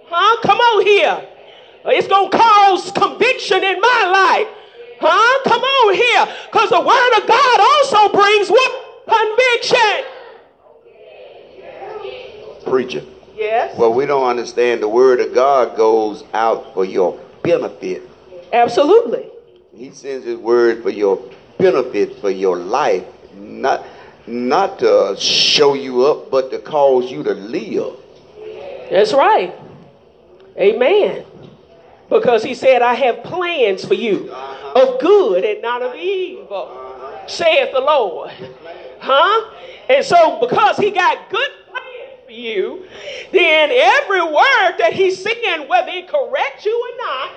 Huh? 0.06 0.40
Come 0.42 0.58
on 0.58 0.87
here. 0.87 1.28
It's 1.87 2.06
going 2.06 2.30
to 2.30 2.38
cause 2.38 2.92
conviction 2.92 3.64
in 3.64 3.80
my 3.80 4.11
life. 4.12 4.49
Huh? 5.02 5.42
Come 5.44 5.62
on 5.62 5.94
here. 5.94 6.26
Because 6.50 6.71
the 6.71 6.80
word 6.80 7.12
of 7.18 7.26
God 7.26 7.61
also 7.61 8.09
brings 8.12 8.49
what? 8.49 8.73
Conviction. 9.09 10.04
Preacher. 12.64 13.04
Yes. 13.35 13.76
Well, 13.76 13.92
we 13.92 14.06
don't 14.06 14.26
understand 14.26 14.82
the 14.82 14.88
word 14.88 15.21
of 15.21 15.35
God 15.35 15.76
goes 15.76 16.25
out 16.32 16.73
for 16.75 16.85
your 16.85 17.18
benefit. 17.42 18.02
Absolutely. 18.52 19.26
He 19.75 19.90
sends 19.90 20.25
his 20.25 20.37
word 20.37 20.82
for 20.82 20.90
your 20.90 21.21
benefit, 21.59 22.21
for 22.21 22.30
your 22.30 22.56
life, 22.56 23.04
not 23.35 23.85
not 24.26 24.78
to 24.78 25.16
show 25.18 25.75
you 25.75 26.06
up, 26.06 26.30
but 26.30 26.50
to 26.50 26.59
cause 26.59 27.11
you 27.11 27.23
to 27.25 27.35
live. 27.35 27.97
That's 28.90 29.12
right. 29.12 29.54
Amen. 30.56 31.25
Because 32.12 32.45
he 32.45 32.54
said, 32.54 32.83
I 32.83 32.95
have 32.95 33.25
plans 33.25 33.84
for 33.84 33.95
you 33.95 34.30
uh-huh. 34.30 34.82
of 34.82 35.00
good 35.00 35.45
and 35.45 35.63
not 35.63 35.80
of 35.80 35.95
evil, 35.95 36.69
uh-huh. 36.71 37.26
saith 37.26 37.73
the 37.73 37.80
Lord. 37.80 38.30
Huh? 39.00 39.50
And 39.89 40.04
so, 40.04 40.39
because 40.39 40.76
he 40.76 40.91
got 40.91 41.30
good 41.30 41.50
plans 41.71 42.21
for 42.26 42.32
you, 42.32 42.86
then 43.32 43.71
every 43.73 44.23
word 44.23 44.76
that 44.78 44.93
he's 44.93 45.23
saying, 45.23 45.69
whether 45.69 45.91
it 45.91 46.06
corrects 46.06 46.67
you 46.67 46.76
or 46.76 46.97
not, 47.06 47.30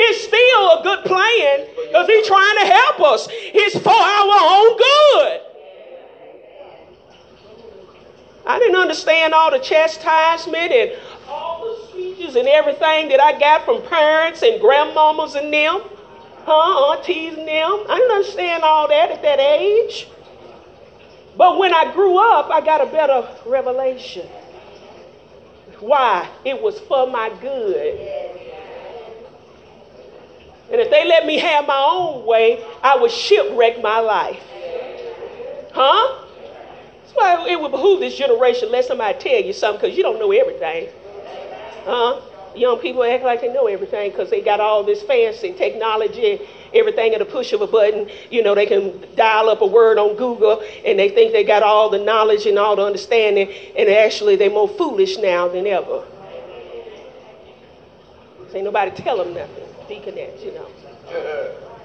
is 0.00 0.22
still 0.22 0.78
a 0.78 0.80
good 0.82 1.04
plan 1.04 1.66
because 1.84 2.06
he's 2.06 2.26
trying 2.26 2.58
to 2.58 2.66
help 2.66 3.00
us. 3.00 3.28
It's 3.30 3.78
for 3.78 3.90
our 3.90 4.36
own 4.50 4.76
good. 4.78 5.40
I 8.46 8.58
didn't 8.58 8.76
understand 8.76 9.34
all 9.34 9.50
the 9.50 9.58
chastisement 9.58 10.72
and 10.72 10.92
all 10.92 10.94
the 10.94 10.94
speeches 10.94 11.15
and 12.36 12.48
everything 12.48 13.08
that 13.08 13.20
I 13.20 13.38
got 13.38 13.64
from 13.64 13.82
parents 13.82 14.42
and 14.42 14.60
grandmamas 14.60 15.34
and 15.34 15.52
them, 15.52 15.80
huh, 16.44 16.92
aunties 16.92 17.36
and 17.36 17.48
them. 17.48 17.84
I 17.88 17.96
didn't 17.98 18.12
understand 18.12 18.62
all 18.62 18.88
that 18.88 19.10
at 19.10 19.22
that 19.22 19.40
age. 19.40 20.08
But 21.36 21.58
when 21.58 21.74
I 21.74 21.92
grew 21.92 22.18
up, 22.18 22.50
I 22.50 22.60
got 22.60 22.80
a 22.80 22.86
better 22.86 23.28
revelation. 23.44 24.26
Why? 25.80 26.28
It 26.44 26.60
was 26.60 26.80
for 26.80 27.06
my 27.06 27.30
good. 27.40 27.98
And 30.70 30.80
if 30.80 30.90
they 30.90 31.06
let 31.06 31.26
me 31.26 31.38
have 31.38 31.66
my 31.66 31.88
own 31.90 32.26
way, 32.26 32.64
I 32.82 32.96
would 32.96 33.10
shipwreck 33.10 33.80
my 33.82 34.00
life. 34.00 34.42
Huh? 35.72 36.24
That's 37.02 37.14
why 37.14 37.48
it 37.48 37.60
would 37.60 37.70
behoove 37.70 38.00
this 38.00 38.16
generation 38.16 38.72
let 38.72 38.86
somebody 38.86 39.18
tell 39.18 39.40
you 39.40 39.52
something 39.52 39.80
because 39.80 39.96
you 39.96 40.02
don't 40.02 40.18
know 40.18 40.32
everything. 40.32 40.88
Huh? 41.86 42.20
Young 42.56 42.78
people 42.80 43.04
act 43.04 43.22
like 43.22 43.42
they 43.42 43.52
know 43.52 43.68
everything 43.68 44.10
because 44.10 44.28
they 44.28 44.40
got 44.40 44.60
all 44.60 44.82
this 44.82 45.02
fancy 45.02 45.52
technology, 45.52 46.40
everything 46.74 47.14
at 47.14 47.20
a 47.20 47.24
push 47.24 47.52
of 47.52 47.60
a 47.60 47.66
button. 47.66 48.08
You 48.30 48.42
know, 48.42 48.54
they 48.56 48.66
can 48.66 49.06
dial 49.14 49.48
up 49.48 49.60
a 49.60 49.66
word 49.66 49.96
on 49.96 50.16
Google 50.16 50.64
and 50.84 50.98
they 50.98 51.10
think 51.10 51.32
they 51.32 51.44
got 51.44 51.62
all 51.62 51.88
the 51.88 51.98
knowledge 51.98 52.46
and 52.46 52.58
all 52.58 52.74
the 52.74 52.82
understanding, 52.82 53.52
and 53.78 53.88
actually 53.88 54.36
they're 54.36 54.50
more 54.50 54.68
foolish 54.68 55.16
now 55.18 55.48
than 55.48 55.66
ever. 55.66 56.02
Ain't 58.54 58.64
nobody 58.64 58.90
tell 58.90 59.18
them 59.18 59.34
nothing, 59.34 59.64
deaconess, 59.86 60.42
you 60.42 60.52
know. 60.52 60.66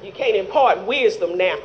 You 0.02 0.14
can't 0.14 0.38
impart 0.38 0.88
wisdom 0.88 1.38
now. 1.38 1.58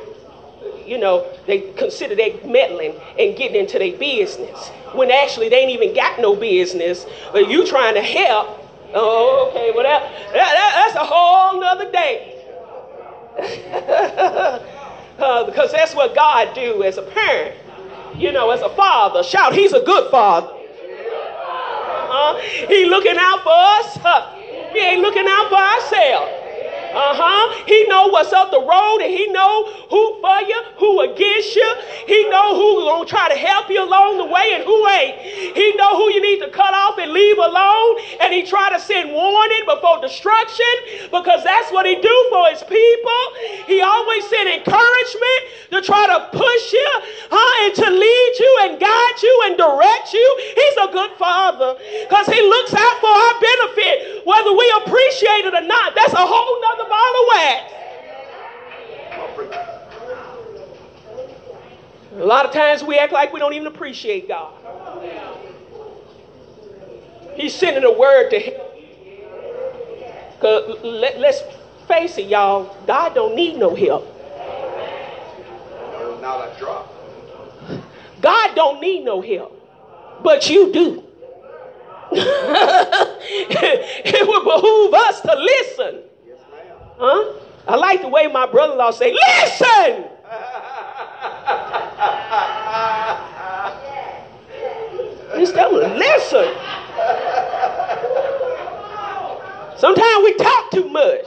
You 0.87 0.97
know, 0.97 1.29
they 1.45 1.73
consider 1.73 2.15
they 2.15 2.39
meddling 2.45 2.93
and 3.19 3.35
getting 3.37 3.59
into 3.59 3.77
their 3.77 3.97
business 3.97 4.69
when 4.93 5.11
actually 5.11 5.49
they 5.49 5.57
ain't 5.57 5.71
even 5.71 5.93
got 5.93 6.19
no 6.19 6.35
business. 6.35 7.05
But 7.31 7.49
you 7.49 7.65
trying 7.67 7.95
to 7.95 8.01
help. 8.01 8.63
Oh, 8.93 9.49
okay, 9.49 9.71
well 9.75 9.83
that, 9.83 10.01
that, 10.31 10.33
that 10.33 10.93
that's 10.93 10.95
a 10.95 11.05
whole 11.05 11.59
nother 11.59 11.91
day. 11.91 12.33
uh, 15.19 15.45
because 15.45 15.71
that's 15.71 15.93
what 15.93 16.15
God 16.15 16.55
do 16.55 16.83
as 16.83 16.97
a 16.97 17.03
parent. 17.03 17.55
You 18.15 18.31
know, 18.31 18.49
as 18.51 18.61
a 18.61 18.69
father. 18.69 19.23
Shout, 19.23 19.53
he's 19.53 19.73
a 19.73 19.81
good 19.81 20.09
father. 20.09 20.53
Uh, 22.09 22.39
he 22.39 22.85
looking 22.85 23.17
out 23.17 23.43
for 23.43 23.51
us. 23.51 23.97
Uh, 24.03 24.71
we 24.73 24.79
ain't 24.79 25.01
looking 25.01 25.25
out 25.27 25.49
for 25.49 25.57
ourselves. 25.57 26.36
Uh-huh. 26.97 27.63
He 27.69 27.85
know 27.85 28.07
what's 28.09 28.33
up 28.33 28.49
the 28.49 28.59
road 28.59 29.05
and 29.05 29.13
he 29.13 29.29
know 29.29 29.69
who 29.85 30.17
for 30.17 30.41
you, 30.49 30.59
who 30.81 31.05
against 31.05 31.53
you. 31.55 31.69
He 32.09 32.25
know 32.33 32.57
who 32.57 32.89
gonna 32.89 33.05
try 33.05 33.29
to 33.29 33.37
help 33.37 33.69
you 33.69 33.85
along 33.85 34.17
the 34.17 34.25
way 34.25 34.57
and 34.57 34.65
who 34.65 34.81
ain't. 34.89 35.21
He 35.53 35.77
know 35.77 35.93
who 35.93 36.09
you 36.09 36.21
need 36.21 36.41
to 36.41 36.49
cut 36.49 36.73
off 36.73 36.97
and 36.97 37.13
leave 37.13 37.37
alone. 37.37 38.01
And 38.21 38.33
he 38.33 38.41
try 38.41 38.73
to 38.73 38.79
send 38.81 39.13
warning 39.13 39.61
before 39.69 40.01
destruction 40.01 40.73
because 41.13 41.45
that's 41.45 41.69
what 41.69 41.85
he 41.85 42.01
do 42.01 42.15
for 42.33 42.49
his 42.49 42.65
people. 42.65 43.21
He 43.69 43.77
always 43.81 44.25
send 44.25 44.49
encouragement 44.49 45.41
to 45.77 45.85
try 45.85 46.01
to 46.09 46.17
push 46.33 46.65
you, 46.73 46.89
huh, 47.29 47.65
and 47.69 47.73
to 47.77 47.87
lead 47.93 48.33
you 48.41 48.51
and 48.65 48.81
guide 48.81 49.17
you 49.21 49.33
and 49.45 49.53
direct 49.53 50.13
you. 50.17 50.27
He's 50.57 50.77
a 50.81 50.89
good 50.89 51.13
father 51.21 51.77
because 51.77 52.25
he 52.25 52.41
looks 52.41 52.73
out 52.73 52.97
for 53.05 53.13
our 53.13 53.35
benefit, 53.37 54.25
whether 54.25 54.49
we 54.49 54.65
appreciate 54.81 55.45
it 55.45 55.53
or 55.53 55.67
not. 55.67 55.93
That's 55.93 56.17
a 56.17 56.25
whole 56.25 56.57
nother 56.65 56.86
ball 56.89 57.21
of 57.21 57.27
wax. 57.29 57.73
A 62.17 62.25
lot 62.25 62.45
of 62.45 62.51
times 62.51 62.83
we 62.83 62.97
act 62.97 63.13
like 63.13 63.31
we 63.31 63.39
don't 63.39 63.53
even 63.53 63.67
appreciate 63.67 64.27
God. 64.27 64.51
He's 67.35 67.53
sending 67.53 67.83
a 67.83 67.91
word 67.91 68.31
to 68.31 68.39
him. 68.39 68.59
Cause 70.39 70.79
let, 70.83 71.19
let's 71.19 71.41
face 71.87 72.17
it, 72.17 72.27
y'all. 72.27 72.75
God 72.87 73.13
don't 73.13 73.35
need 73.35 73.57
no 73.57 73.75
help. 73.75 74.11
Not 76.21 76.49
a 76.49 76.59
drop. 76.59 76.91
God 78.21 78.55
don't 78.55 78.81
need 78.81 79.05
no 79.05 79.21
help, 79.21 79.53
but 80.23 80.49
you 80.49 80.73
do. 80.73 81.03
it 82.11 84.27
would 84.27 84.43
behoove 84.43 84.93
us 84.93 85.21
to 85.21 85.35
listen. 85.35 86.06
Huh? 86.97 87.33
I 87.67 87.75
like 87.75 88.01
the 88.01 88.07
way 88.07 88.27
my 88.27 88.45
brother-in-law 88.45 88.91
say, 88.91 89.13
listen! 89.13 90.05
Just 95.37 95.53
tell 95.53 95.71
listen. 95.71 96.55
Sometimes 99.77 100.23
we 100.23 100.33
talk 100.35 100.71
too 100.71 100.89
much. 100.89 101.25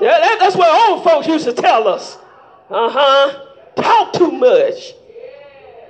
Yeah, 0.00 0.18
that, 0.20 0.36
that's 0.40 0.56
what 0.56 0.90
old 0.90 1.02
folks 1.02 1.26
used 1.26 1.46
to 1.46 1.54
tell 1.54 1.88
us. 1.88 2.18
Uh 2.68 2.90
huh. 2.90 3.46
Talk 3.76 4.12
too 4.12 4.30
much. 4.30 4.92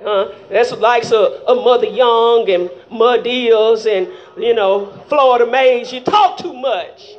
Uh, 0.05 0.29
that's 0.49 0.71
like 0.73 1.03
a, 1.05 1.43
a 1.47 1.55
Mother 1.55 1.87
Young 1.87 2.49
and 2.49 2.69
Mudills 2.91 3.85
and, 3.91 4.07
you 4.37 4.53
know, 4.53 4.91
Florida 5.09 5.49
Mays. 5.49 5.91
You 5.91 6.01
talk 6.01 6.37
too 6.37 6.53
much. 6.53 7.15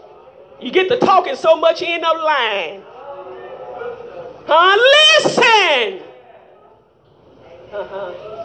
You 0.60 0.70
get 0.70 0.88
to 0.88 0.98
talking 0.98 1.36
so 1.36 1.56
much 1.56 1.80
you 1.80 1.88
end 1.88 2.04
up 2.04 2.16
lying. 2.16 2.82
Huh? 4.46 4.76
Listen. 5.22 6.02
Uh-huh. 7.72 8.36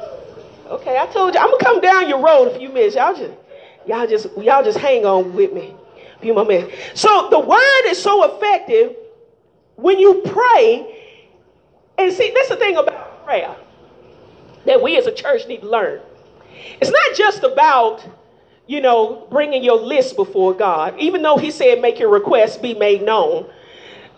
Okay, 0.71 0.97
I 0.97 1.06
told 1.08 1.34
you 1.34 1.39
I'm 1.39 1.52
gonna 1.52 1.63
come 1.63 1.82
down 1.82 2.10
your 2.10 2.24
road 2.24 2.47
a 2.47 2.58
few 2.58 2.69
minutes. 2.69 2.95
Y'all 2.95 3.13
just, 3.13 3.34
y'all 3.86 4.08
just, 4.08 4.28
y'all 4.38 4.63
just 4.63 4.78
hang 4.78 5.06
on 5.06 5.34
with 5.36 5.54
me. 5.54 5.76
A 6.15 6.19
few 6.19 6.34
more 6.34 6.45
minutes. 6.45 6.74
So 7.00 7.30
the 7.30 7.39
word 7.39 7.84
is 7.88 8.02
so 8.02 8.36
effective 8.36 8.95
when 9.76 10.00
you 10.00 10.21
pray. 10.26 10.97
And 11.97 12.12
see, 12.12 12.32
that's 12.34 12.50
the 12.50 12.56
thing 12.56 12.78
about 12.78 13.26
prayer 13.26 13.56
that 14.65 14.82
we 14.82 14.97
as 14.97 15.08
a 15.08 15.12
church 15.12 15.47
need 15.47 15.62
to 15.62 15.69
learn. 15.69 16.02
It's 16.80 16.91
not 16.91 17.15
just 17.15 17.43
about, 17.43 18.06
you 18.71 18.79
know, 18.79 19.27
bringing 19.29 19.62
your 19.65 19.75
list 19.75 20.15
before 20.15 20.53
God, 20.53 20.97
even 20.97 21.21
though 21.21 21.36
He 21.36 21.51
said, 21.51 21.81
make 21.81 21.99
your 21.99 22.07
requests 22.07 22.55
be 22.55 22.73
made 22.73 23.01
known. 23.01 23.51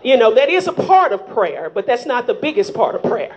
You 0.03 0.15
know, 0.15 0.35
that 0.35 0.47
is 0.47 0.67
a 0.67 0.71
part 0.71 1.11
of 1.11 1.27
prayer, 1.29 1.71
but 1.71 1.87
that's 1.87 2.05
not 2.05 2.27
the 2.27 2.35
biggest 2.35 2.75
part 2.75 2.93
of 2.93 3.01
prayer. 3.01 3.35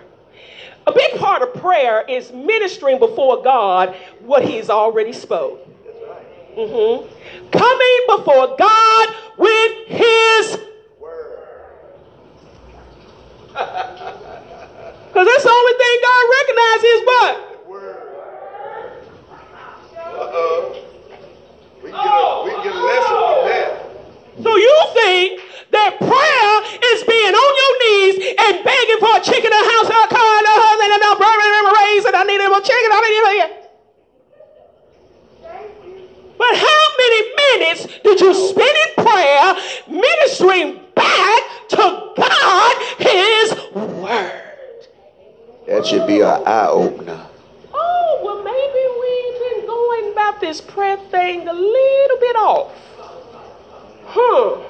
A 0.85 0.91
big 0.91 1.19
part 1.19 1.41
of 1.41 1.55
prayer 1.55 2.05
is 2.07 2.31
ministering 2.31 2.99
before 2.99 3.41
God 3.41 3.95
what 4.19 4.45
He's 4.45 4.69
already 4.69 5.11
spoke. 5.11 5.67
Mm-hmm. 6.55 7.07
Coming 7.49 8.17
before 8.17 8.55
God 8.55 9.15
with 9.39 9.87
His 9.87 10.59
word. 10.99 11.39
Because 15.07 15.25
that's 15.25 15.43
the 15.43 15.49
only 15.49 15.73
thing 15.79 15.97
God 16.03 16.25
recognizes 16.37 17.01
what? 17.05 17.47
Uh-oh. 20.19 20.86
We 21.87 21.93
can, 21.93 22.03
get 22.03 22.19
a, 22.19 22.43
we 22.43 22.51
can 22.51 22.63
get 22.67 22.75
a 22.75 22.83
lesson 22.83 23.15
from 23.15 23.39
that. 23.47 23.69
So 24.43 24.51
you 24.59 24.75
think 24.91 25.39
that 25.71 25.95
prayer 26.03 26.53
is 26.83 26.99
being 27.07 27.31
on 27.31 27.51
your 27.63 27.73
knees 27.79 28.35
and 28.43 28.59
begging 28.59 28.99
for 28.99 29.15
a 29.15 29.23
chicken, 29.23 29.55
a 29.55 29.61
house, 29.71 29.87
a 29.87 30.03
car, 30.11 30.33
and 30.35 30.47
a 30.51 30.55
husband, 30.67 30.91
and 30.99 31.03
a 31.07 31.15
burger, 31.15 31.47
and 31.47 31.63
a 31.63 31.73
raise, 31.79 32.03
and 32.03 32.11
I 32.11 32.23
need 32.27 32.43
a 32.43 32.51
chicken, 32.59 32.91
I 32.91 32.99
need 33.07 33.23
a 33.23 33.55
But 36.35 36.53
how 36.59 36.83
many 36.99 37.21
minutes 37.39 37.87
did 38.03 38.19
you 38.19 38.35
spend 38.35 38.75
in 38.83 38.91
prayer 39.07 39.47
ministering 39.87 40.83
back 40.91 41.41
to 41.71 42.11
God 42.19 42.75
His 42.99 43.55
Word? 43.71 44.43
That 45.67 45.87
should 45.87 46.05
be 46.05 46.19
an 46.19 46.43
eye 46.43 46.67
opener. 46.67 47.27
Oh, 47.73 48.19
well, 48.23 48.43
maybe 48.43 48.96
going 50.01 50.11
about 50.11 50.39
this 50.39 50.61
prayer 50.61 50.97
thing 50.97 51.47
a 51.47 51.53
little 51.53 52.17
bit 52.19 52.35
off. 52.35 52.71
Huh. 54.05 54.63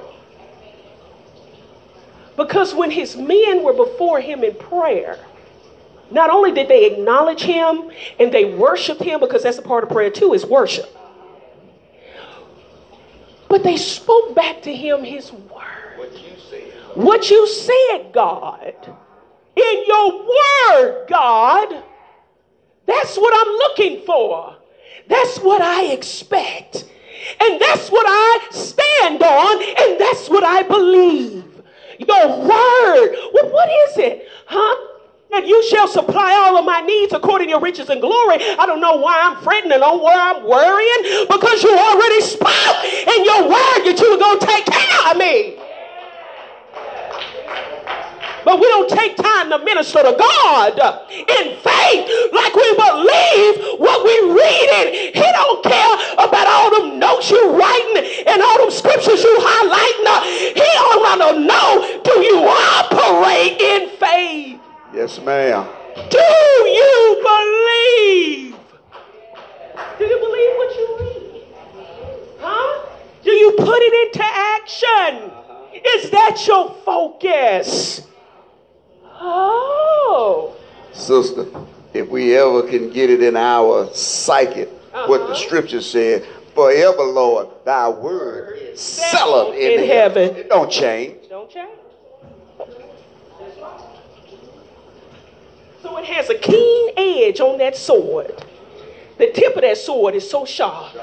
Because 2.35 2.73
when 2.73 2.91
his 2.91 3.15
men 3.15 3.63
were 3.63 3.73
before 3.73 4.19
him 4.19 4.43
in 4.43 4.55
prayer, 4.55 5.19
not 6.11 6.29
only 6.29 6.51
did 6.51 6.67
they 6.67 6.85
acknowledge 6.85 7.41
him 7.41 7.91
and 8.19 8.31
they 8.31 8.45
worshiped 8.45 9.01
him, 9.01 9.19
because 9.19 9.43
that's 9.43 9.57
a 9.57 9.61
part 9.61 9.83
of 9.83 9.89
prayer 9.89 10.09
too, 10.09 10.33
is 10.33 10.45
worship. 10.45 10.95
But 13.49 13.63
they 13.63 13.77
spoke 13.77 14.35
back 14.35 14.61
to 14.63 14.75
him 14.75 15.03
his 15.03 15.31
word. 15.31 15.97
What 15.97 16.11
you 16.13 16.33
said. 16.49 16.73
What 16.95 17.29
you 17.29 17.47
said, 17.47 18.11
God 18.13 18.97
in 19.57 19.85
your 19.87 20.19
word, 20.19 21.05
God. 21.09 21.83
That's 22.85 23.17
what 23.17 23.33
I'm 23.35 23.53
looking 23.53 24.05
for. 24.05 24.56
That's 25.07 25.39
what 25.39 25.61
I 25.61 25.91
expect. 25.91 26.85
And 27.41 27.59
that's 27.59 27.89
what 27.89 28.05
I 28.07 28.47
stand 28.51 29.21
on, 29.21 29.61
and 29.61 29.99
that's 29.99 30.29
what 30.29 30.43
I 30.43 30.63
believe. 30.63 31.43
Your 31.99 32.27
word. 32.39 33.15
Well, 33.33 33.51
what 33.51 33.69
is 33.89 33.97
it? 33.97 34.27
Huh? 34.45 34.87
And 35.33 35.45
you 35.45 35.61
shall 35.69 35.87
supply 35.87 36.33
all 36.33 36.57
of 36.57 36.65
my 36.65 36.79
needs 36.81 37.11
according 37.11 37.47
to 37.47 37.51
your 37.51 37.59
riches 37.59 37.89
and 37.89 37.99
glory. 37.99 38.37
I 38.57 38.65
don't 38.65 38.79
know 38.79 38.95
why 38.97 39.19
I'm 39.21 39.43
fretting 39.43 39.71
and 39.71 39.83
on 39.83 39.99
why 39.99 40.15
I'm 40.15 40.43
worrying 40.47 41.27
because 41.27 41.63
you 41.63 41.75
already 41.75 42.21
spoke 42.21 42.85
in 42.85 43.25
your 43.25 43.43
word 43.43 43.83
that 43.83 43.97
you 43.99 44.11
were 44.11 44.17
going 44.17 44.39
to 44.39 44.45
take 44.45 44.65
care 44.65 45.11
of 45.11 45.17
me. 45.17 45.56
But 48.47 48.61
we 48.61 48.67
don't 48.69 48.87
take 48.87 49.17
time 49.17 49.49
to 49.49 49.59
minister 49.59 50.01
to 50.03 50.15
God 50.17 50.79
in 51.11 51.57
faith 51.59 52.31
like 52.31 52.55
we 52.55 52.69
believe 52.79 53.77
what 53.77 54.05
we 54.05 54.31
read. 54.31 54.37
reading. 54.37 55.13
He 55.13 55.31
don't 55.31 55.63
care 55.63 55.95
about 56.13 56.47
all 56.47 56.79
them 56.79 56.99
notes 56.99 57.29
you 57.29 57.51
writing 57.51 58.23
and 58.27 58.41
all 58.41 58.57
them 58.59 58.71
scriptures 58.71 59.23
you 59.23 59.37
highlighting. 59.39 60.23
He 60.53 60.67
don't 60.79 61.01
want 61.01 61.21
to 61.21 61.39
know, 61.45 62.01
do 62.03 62.21
you 62.21 62.39
operate 62.47 63.59
in 63.59 63.89
faith? 63.97 64.59
Yes, 64.93 65.19
ma'am. 65.21 65.67
Do 66.09 66.17
you 66.17 66.95
believe? 67.27 68.55
Do 69.97 70.05
you 70.05 70.19
believe 70.19 70.51
what 70.57 70.75
you 70.77 70.97
read? 70.99 71.43
Huh? 72.39 72.85
Do 73.23 73.31
you 73.31 73.51
put 73.57 73.79
it 73.79 74.07
into 74.07 74.23
action? 74.23 75.31
Is 75.95 76.09
that 76.11 76.43
your 76.47 76.73
focus? 76.85 78.07
Oh. 79.19 80.55
Sister, 80.93 81.45
if 81.93 82.07
we 82.09 82.35
ever 82.35 82.63
can 82.63 82.89
get 82.91 83.09
it 83.09 83.21
in 83.21 83.35
our 83.35 83.93
psyche, 83.93 84.63
uh-huh. 84.63 85.07
what 85.07 85.19
the 85.19 85.23
uh-huh. 85.25 85.35
scripture 85.35 85.81
said, 85.81 86.25
forever, 86.53 87.03
Lord, 87.03 87.47
thy 87.65 87.89
word 87.89 88.77
settled 88.77 89.55
in, 89.55 89.79
in 89.79 89.87
heaven. 89.87 90.29
heaven. 90.29 90.37
It 90.37 90.49
don't 90.49 90.71
change. 90.71 91.29
Don't 91.29 91.49
change. 91.49 91.69
So 95.83 95.97
it 95.97 96.05
has 96.05 96.29
a 96.29 96.35
keen 96.35 96.91
edge 96.97 97.39
on 97.39 97.59
that 97.59 97.77
sword. 97.77 98.43
The 99.17 99.31
tip 99.31 99.55
of 99.55 99.61
that 99.61 99.77
sword 99.77 100.15
is 100.15 100.29
so 100.29 100.45
sharp. 100.45 100.93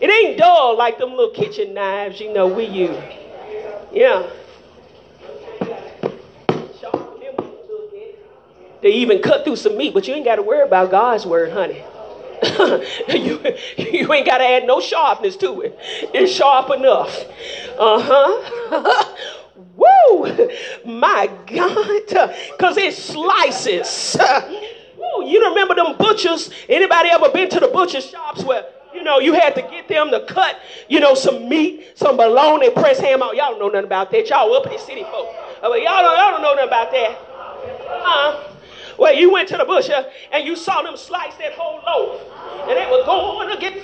It 0.00 0.10
ain't 0.10 0.38
dull 0.38 0.76
like 0.76 0.98
them 0.98 1.10
little 1.10 1.30
kitchen 1.30 1.74
knives, 1.74 2.20
you 2.20 2.32
know, 2.32 2.46
we 2.46 2.64
use. 2.64 2.96
Yeah. 3.92 4.28
They 8.82 8.92
even 8.92 9.20
cut 9.20 9.44
through 9.44 9.56
some 9.56 9.76
meat, 9.76 9.94
but 9.94 10.08
you 10.08 10.14
ain't 10.14 10.24
got 10.24 10.36
to 10.36 10.42
worry 10.42 10.62
about 10.62 10.90
God's 10.90 11.26
word, 11.26 11.52
honey. 11.52 11.84
you, 13.08 13.42
you 13.76 14.12
ain't 14.12 14.26
got 14.26 14.38
to 14.38 14.44
add 14.44 14.66
no 14.66 14.80
sharpness 14.80 15.36
to 15.36 15.60
it. 15.60 15.78
It's 16.14 16.32
sharp 16.32 16.70
enough. 16.70 17.24
Uh 17.78 18.00
huh. 18.02 19.14
Woo! 19.76 20.48
My 20.86 21.30
God. 21.46 22.34
Because 22.52 22.76
it 22.78 22.94
slices. 22.94 24.16
Woo! 24.96 25.26
You 25.26 25.40
don't 25.40 25.52
remember 25.52 25.74
them 25.74 25.96
butchers? 25.98 26.50
Anybody 26.68 27.10
ever 27.10 27.28
been 27.28 27.50
to 27.50 27.60
the 27.60 27.68
butcher 27.68 28.00
shops 28.00 28.42
where 28.44 28.64
you 28.94 29.04
know, 29.04 29.18
you 29.18 29.34
had 29.34 29.54
to 29.54 29.62
get 29.62 29.88
them 29.88 30.10
to 30.10 30.24
cut, 30.26 30.58
you 30.88 31.00
know, 31.00 31.14
some 31.14 31.48
meat, 31.48 31.92
some 31.94 32.16
bologna, 32.16 32.70
press 32.70 32.98
ham 32.98 33.22
out. 33.22 33.36
Y'all 33.36 33.50
don't 33.50 33.60
know 33.60 33.68
nothing 33.68 33.86
about 33.86 34.10
that. 34.10 34.28
Y'all 34.28 34.52
up 34.54 34.66
in 34.66 34.72
the 34.72 34.78
city 34.78 35.04
folk. 35.04 35.28
But 35.60 35.82
y'all 35.82 36.02
don't, 36.02 36.18
y'all 36.18 36.30
don't 36.32 36.42
know 36.42 36.54
nothing 36.54 36.68
about 36.68 36.90
that. 36.90 37.18
Uh, 37.88 38.49
well, 39.00 39.14
you 39.14 39.32
went 39.32 39.48
to 39.48 39.56
the 39.56 39.64
bush 39.64 39.88
and 40.32 40.46
you 40.46 40.54
saw 40.54 40.82
them 40.82 40.96
slice 40.96 41.34
that 41.36 41.54
whole 41.54 41.80
loaf. 41.86 42.20
And 42.68 42.76
they 42.76 42.84
were 42.84 43.04
going 43.04 43.48
to 43.48 43.58
get 43.58 43.82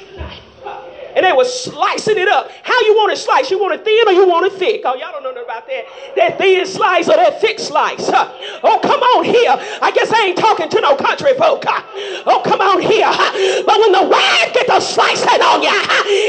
and 1.16 1.24
they 1.24 1.32
were 1.32 1.48
slicing 1.48 2.18
it 2.18 2.28
up. 2.28 2.50
How 2.62 2.78
you 2.84 2.92
want 2.92 3.10
it 3.10 3.16
sliced? 3.16 3.50
You 3.50 3.58
want 3.58 3.72
it 3.72 3.82
thin 3.88 4.04
or 4.06 4.12
you 4.12 4.28
want 4.28 4.44
it 4.44 4.52
thick? 4.52 4.82
Oh, 4.84 4.92
y'all 5.00 5.12
don't 5.16 5.24
know 5.24 5.32
nothing 5.32 5.48
about 5.48 5.66
that. 5.66 5.88
That 6.14 6.36
thin 6.36 6.66
slice 6.66 7.08
or 7.08 7.16
that 7.16 7.40
thick 7.40 7.58
slice. 7.58 8.12
Huh? 8.12 8.28
Oh, 8.60 8.76
come 8.84 9.00
on 9.00 9.24
here. 9.24 9.56
I 9.80 9.88
guess 9.96 10.12
I 10.12 10.28
ain't 10.28 10.36
talking 10.36 10.68
to 10.68 10.80
no 10.84 10.92
country 10.94 11.32
folk. 11.40 11.64
Huh? 11.64 11.80
Oh, 12.28 12.44
come 12.44 12.60
on 12.60 12.84
here. 12.84 13.08
Huh? 13.08 13.32
But 13.64 13.80
when 13.80 13.96
the 13.96 14.04
wife 14.04 14.52
get 14.52 14.68
to 14.68 14.76
slicing 14.76 15.40
on 15.40 15.64
you, 15.64 15.72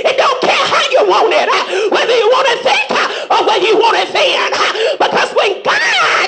it 0.07 0.15
don't 0.15 0.39
care 0.39 0.65
how 0.71 0.85
you 0.95 1.03
want 1.03 1.35
it. 1.35 1.51
Whether 1.91 2.15
you 2.15 2.27
want 2.31 2.47
it 2.55 2.63
thick 2.63 2.87
or 3.27 3.43
whether 3.43 3.67
you 3.67 3.75
want 3.75 3.99
it 3.99 4.07
thin. 4.15 4.55
Because 4.95 5.35
when 5.35 5.67
God 5.67 6.26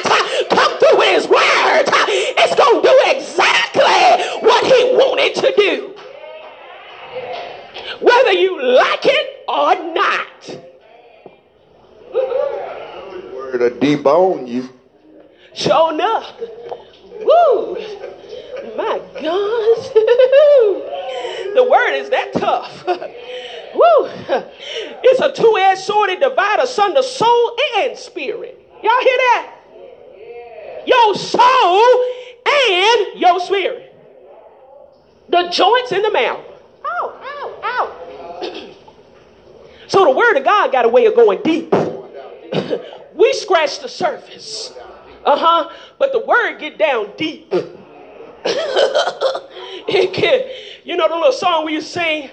come 0.49 0.80
through 0.80 0.97
with 0.97 1.10
his 1.10 1.28
word, 1.28 1.84
it's 1.88 2.56
going 2.56 2.82
to 2.82 2.88
do 2.88 2.95
exactly 3.17 4.47
what 4.47 4.65
he 4.65 4.95
wanted 4.95 5.36
to 5.36 5.54
do 5.56 5.89
whether 8.02 8.32
you 8.32 8.62
like 8.62 9.06
it 9.06 9.43
or 9.47 9.93
not. 9.93 10.28
The 12.12 13.32
word 13.36 13.60
to 13.60 13.69
debone 13.71 14.47
you. 14.47 14.69
Sure 15.54 15.93
enough. 15.93 16.39
Woo! 17.19 17.75
My 18.78 19.02
God. 19.15 19.93
the 21.56 21.67
word 21.69 21.95
is 21.95 22.10
that 22.10 22.32
tough. 22.34 22.86
Woo! 23.75 24.10
It's 25.04 25.19
a 25.19 25.32
two-edged 25.32 25.82
sword. 25.82 26.10
It 26.12 26.21
divides 26.21 26.63
asunder 26.63 27.04
soul 27.04 27.58
and 27.78 27.97
spirit. 27.97 28.65
Y'all 28.82 29.02
hear 29.02 29.17
that? 29.17 29.59
Your 30.89 31.15
soul, 31.15 32.06
and 32.45 33.19
your 33.19 33.39
spirit. 33.39 33.95
The 35.30 35.49
joints 35.49 35.91
in 35.91 36.02
the 36.02 36.12
mouth. 36.12 36.43
Ow, 36.86 37.21
ow, 37.23 37.60
ow. 37.63 38.73
so 39.88 40.06
the 40.06 40.12
word 40.12 40.38
of 40.38 40.43
God 40.43 40.71
got 40.71 40.86
a 40.86 40.89
way 40.89 41.06
of 41.06 41.15
going 41.15 41.41
deep. 41.43 41.71
we 43.13 43.34
scratch 43.34 43.80
the 43.80 43.89
surface. 43.89 44.73
Uh-huh. 45.25 45.69
But 45.99 46.12
the 46.12 46.19
word 46.19 46.58
get 46.60 46.80
down 46.80 47.12
deep. 47.17 47.47
it 48.45 50.13
can, 50.13 50.49
you 50.86 50.95
know 50.95 51.08
the 51.08 51.15
little 51.15 51.32
song 51.32 51.65
we 51.65 51.73
used 51.73 51.88
to 51.88 51.93
sing, 51.93 52.30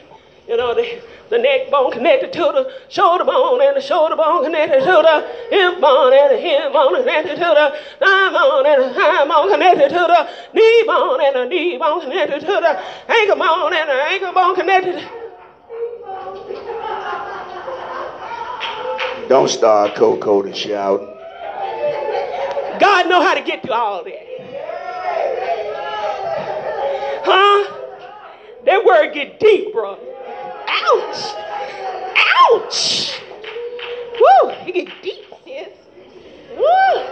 you 0.49 0.57
know, 0.57 0.75
the, 0.75 1.03
the 1.29 1.39
neck 1.39 1.71
bone 1.71 1.91
connected 1.93 2.33
to 2.33 2.39
the 2.39 2.73
shoulder 2.89 3.25
bone, 3.25 3.61
and 3.63 3.77
the 3.77 3.81
shoulder 3.81 4.17
bone 4.17 4.45
connected 4.45 4.81
to 4.81 4.85
the 4.87 5.27
hip 5.51 5.81
bone, 5.81 6.13
and 6.13 6.31
the 6.33 6.39
hip 6.39 6.73
bone 6.73 6.95
connected 6.95 7.35
to 7.35 7.41
the 7.41 7.77
thigh 7.99 8.31
bone, 8.33 8.67
and 8.67 8.83
the 8.85 8.95
thigh 8.95 9.27
bone 9.27 9.51
connected 9.51 9.89
to 9.89 9.95
the 9.95 10.29
knee 10.55 10.85
bone, 10.87 11.21
and 11.23 11.37
the 11.37 11.45
knee 11.47 11.77
bone 11.79 12.01
connected 12.01 12.41
to 12.41 12.47
the 12.47 12.81
ankle 13.13 13.37
bone, 13.37 13.75
and 13.75 13.89
the 13.89 13.95
ankle 13.95 14.33
bone 14.33 14.55
connected. 14.55 15.09
Don't 19.29 19.49
start 19.49 19.97
Coco 19.97 20.43
to 20.43 20.55
shout. 20.55 21.01
God 22.79 23.09
know 23.09 23.21
how 23.21 23.35
to 23.35 23.43
get 23.43 23.63
through 23.63 23.73
all 23.73 24.05
that. 24.05 24.27
Huh? 27.25 27.73
That 28.67 28.85
word 28.85 29.13
get 29.13 29.41
deep, 29.41 29.73
bro. 29.73 29.99
Ouch! 30.69 31.35
Ouch! 32.51 33.21
Woo! 34.21 34.51
It 34.67 34.75
get 34.75 35.03
deep, 35.03 35.25
sis. 35.45 35.69
Woo! 36.57 37.03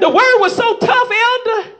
The 0.00 0.08
word 0.08 0.40
was 0.40 0.56
so 0.56 0.76
tough, 0.78 1.10
elder. 1.10 1.70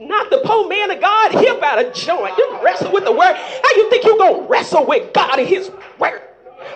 Not 0.00 0.30
the 0.30 0.38
poor 0.44 0.68
man 0.68 0.90
of 0.90 1.00
God, 1.00 1.32
hip 1.32 1.62
out 1.62 1.84
of 1.84 1.94
joint. 1.94 2.36
You 2.38 2.58
wrestle 2.62 2.92
with 2.92 3.04
the 3.04 3.12
word. 3.12 3.34
How 3.34 3.76
you 3.76 3.90
think 3.90 4.04
you 4.04 4.18
gonna 4.18 4.46
wrestle 4.46 4.86
with 4.86 5.12
God 5.12 5.38
and 5.38 5.48
his 5.48 5.70
word? 5.98 6.22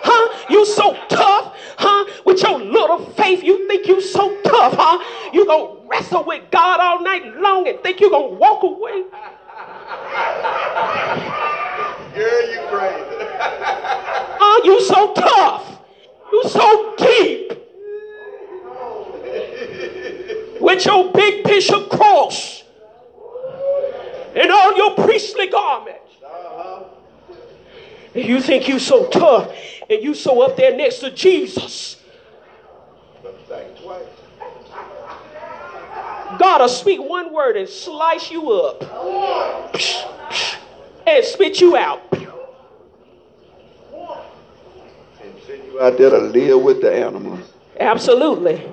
Huh? 0.03 0.45
You 0.49 0.65
so 0.65 0.93
tough, 1.09 1.53
huh? 1.77 2.05
With 2.25 2.41
your 2.41 2.59
little 2.59 2.99
faith, 3.11 3.43
you 3.43 3.67
think 3.67 3.87
you 3.87 4.01
so 4.01 4.41
tough, 4.43 4.73
huh? 4.77 5.31
You 5.33 5.45
gonna 5.45 5.75
wrestle 5.87 6.23
with 6.25 6.49
God 6.51 6.79
all 6.79 7.01
night 7.03 7.23
long 7.37 7.67
and 7.67 7.79
think 7.81 7.99
you 7.99 8.09
gonna 8.09 8.27
walk 8.35 8.63
away? 8.63 9.03
Girl, 12.15 12.51
you 12.51 12.59
crazy. 12.69 13.05
huh? 14.39 14.61
You 14.65 14.81
so 14.81 15.13
tough. 15.13 15.79
You 16.31 16.43
so 16.45 16.95
deep. 16.97 17.51
With 20.61 20.85
your 20.85 21.11
big 21.11 21.43
bishop 21.43 21.89
cross 21.89 22.63
and 24.35 24.51
all 24.51 24.75
your 24.77 24.91
priestly 24.95 25.47
garments. 25.47 25.97
And 28.10 28.10
you 28.25 28.41
think 28.41 28.67
you 28.67 28.79
so 28.79 29.07
tough 29.09 29.51
and 29.89 30.03
you 30.03 30.13
so 30.13 30.41
up 30.41 30.57
there 30.57 30.75
next 30.75 30.99
to 30.99 31.11
Jesus. 31.11 31.97
God 36.39 36.61
will 36.61 36.69
speak 36.69 36.99
one 36.99 37.33
word 37.33 37.57
and 37.57 37.67
slice 37.67 38.31
you 38.31 38.51
up 38.51 38.81
and 41.05 41.25
spit 41.25 41.59
you 41.59 41.75
out. 41.75 42.01
And 42.11 42.23
send 45.45 45.63
you 45.65 45.81
out 45.81 45.97
there 45.97 46.09
to 46.09 46.17
live 46.17 46.61
with 46.61 46.81
the 46.81 46.93
animals. 46.93 47.39
Absolutely. 47.79 48.71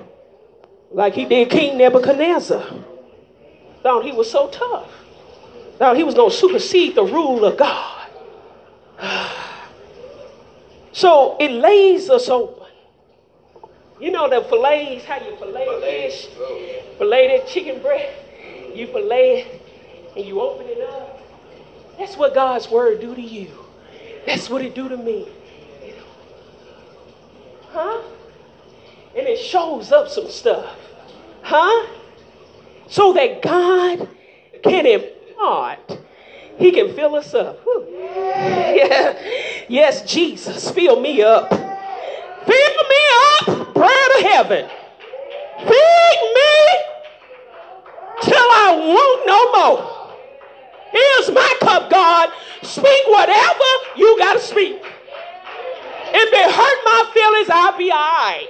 Like 0.91 1.13
he 1.13 1.25
did 1.25 1.49
King 1.49 1.77
Nebuchadnezzar. 1.77 2.63
Thought 3.83 4.03
he 4.05 4.11
was 4.11 4.29
so 4.29 4.49
tough. 4.49 4.91
Thought 5.77 5.95
he 5.95 6.03
was 6.03 6.15
going 6.15 6.31
to 6.31 6.35
supersede 6.35 6.95
the 6.95 7.03
rule 7.03 7.45
of 7.45 7.57
God. 7.57 8.07
So 10.99 11.37
it 11.39 11.51
lays 11.51 12.09
us 12.09 12.27
open. 12.27 12.67
You 14.01 14.11
know 14.11 14.29
the 14.29 14.45
fillets, 14.49 15.05
how 15.05 15.15
you 15.23 15.33
fillet 15.37 15.79
fish, 15.79 16.27
oh. 16.37 16.83
fillet 16.97 17.37
that 17.37 17.47
chicken 17.47 17.81
breast, 17.81 18.11
you 18.75 18.85
fillet 18.87 19.39
it 19.39 19.61
and 20.17 20.25
you 20.25 20.41
open 20.41 20.67
it 20.67 20.81
up. 20.81 21.21
That's 21.97 22.17
what 22.17 22.33
God's 22.33 22.69
word 22.69 22.99
do 22.99 23.15
to 23.15 23.21
you. 23.21 23.49
That's 24.25 24.49
what 24.49 24.61
it 24.61 24.75
do 24.75 24.89
to 24.89 24.97
me. 24.97 25.29
Huh? 27.69 28.01
And 29.15 29.25
it 29.25 29.39
shows 29.39 29.93
up 29.93 30.09
some 30.09 30.29
stuff. 30.29 30.75
Huh? 31.43 31.87
So 32.89 33.13
that 33.13 33.41
God 33.41 34.05
can 34.63 34.85
impart 34.85 35.97
he 36.59 36.71
can 36.71 36.93
fill 36.93 37.15
us 37.15 37.33
up. 37.33 37.57
Yeah. 37.65 39.17
Yes, 39.67 40.01
Jesus, 40.11 40.69
fill 40.71 40.99
me 40.99 41.21
up. 41.21 41.49
Fill 41.49 42.77
me 42.89 43.03
up, 43.21 43.73
bread 43.73 44.11
of 44.17 44.23
heaven. 44.23 44.69
Feed 45.59 46.21
me 46.35 46.53
till 48.21 48.35
I 48.35 48.75
want 48.77 49.27
no 49.27 49.51
more. 49.51 49.99
Here's 50.91 51.31
my 51.31 51.55
cup, 51.59 51.89
God. 51.89 52.29
Speak 52.63 53.07
whatever 53.07 53.63
you 53.95 54.17
got 54.17 54.33
to 54.33 54.39
speak. 54.39 54.81
If 56.11 56.33
it 56.33 56.51
hurt 56.51 56.79
my 56.85 57.11
feelings, 57.13 57.49
I'll 57.49 57.77
be 57.77 57.91
all 57.91 57.97
right. 57.97 58.47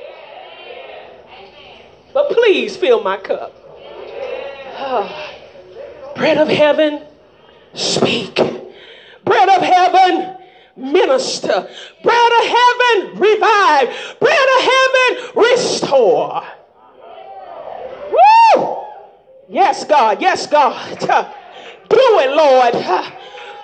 But 2.14 2.30
please 2.30 2.78
fill 2.78 3.04
my 3.04 3.18
cup. 3.18 3.54
Oh, 4.78 5.34
bread 6.16 6.38
of 6.38 6.48
heaven, 6.48 7.04
speak. 7.74 8.36
Bread 8.36 9.50
of 9.50 9.62
heaven, 9.62 10.38
minister. 10.76 11.68
Bread 12.04 12.32
of 12.40 12.46
heaven, 12.46 13.20
revive. 13.20 14.18
Bread 14.20 14.50
of 14.58 14.62
heaven, 14.72 15.10
restore. 15.36 16.44
Woo! 18.12 18.78
Yes, 19.48 19.84
God. 19.86 20.22
Yes, 20.22 20.48
God. 20.48 20.98
Do 21.00 22.20
it, 22.20 22.32
Lord. 22.36 22.76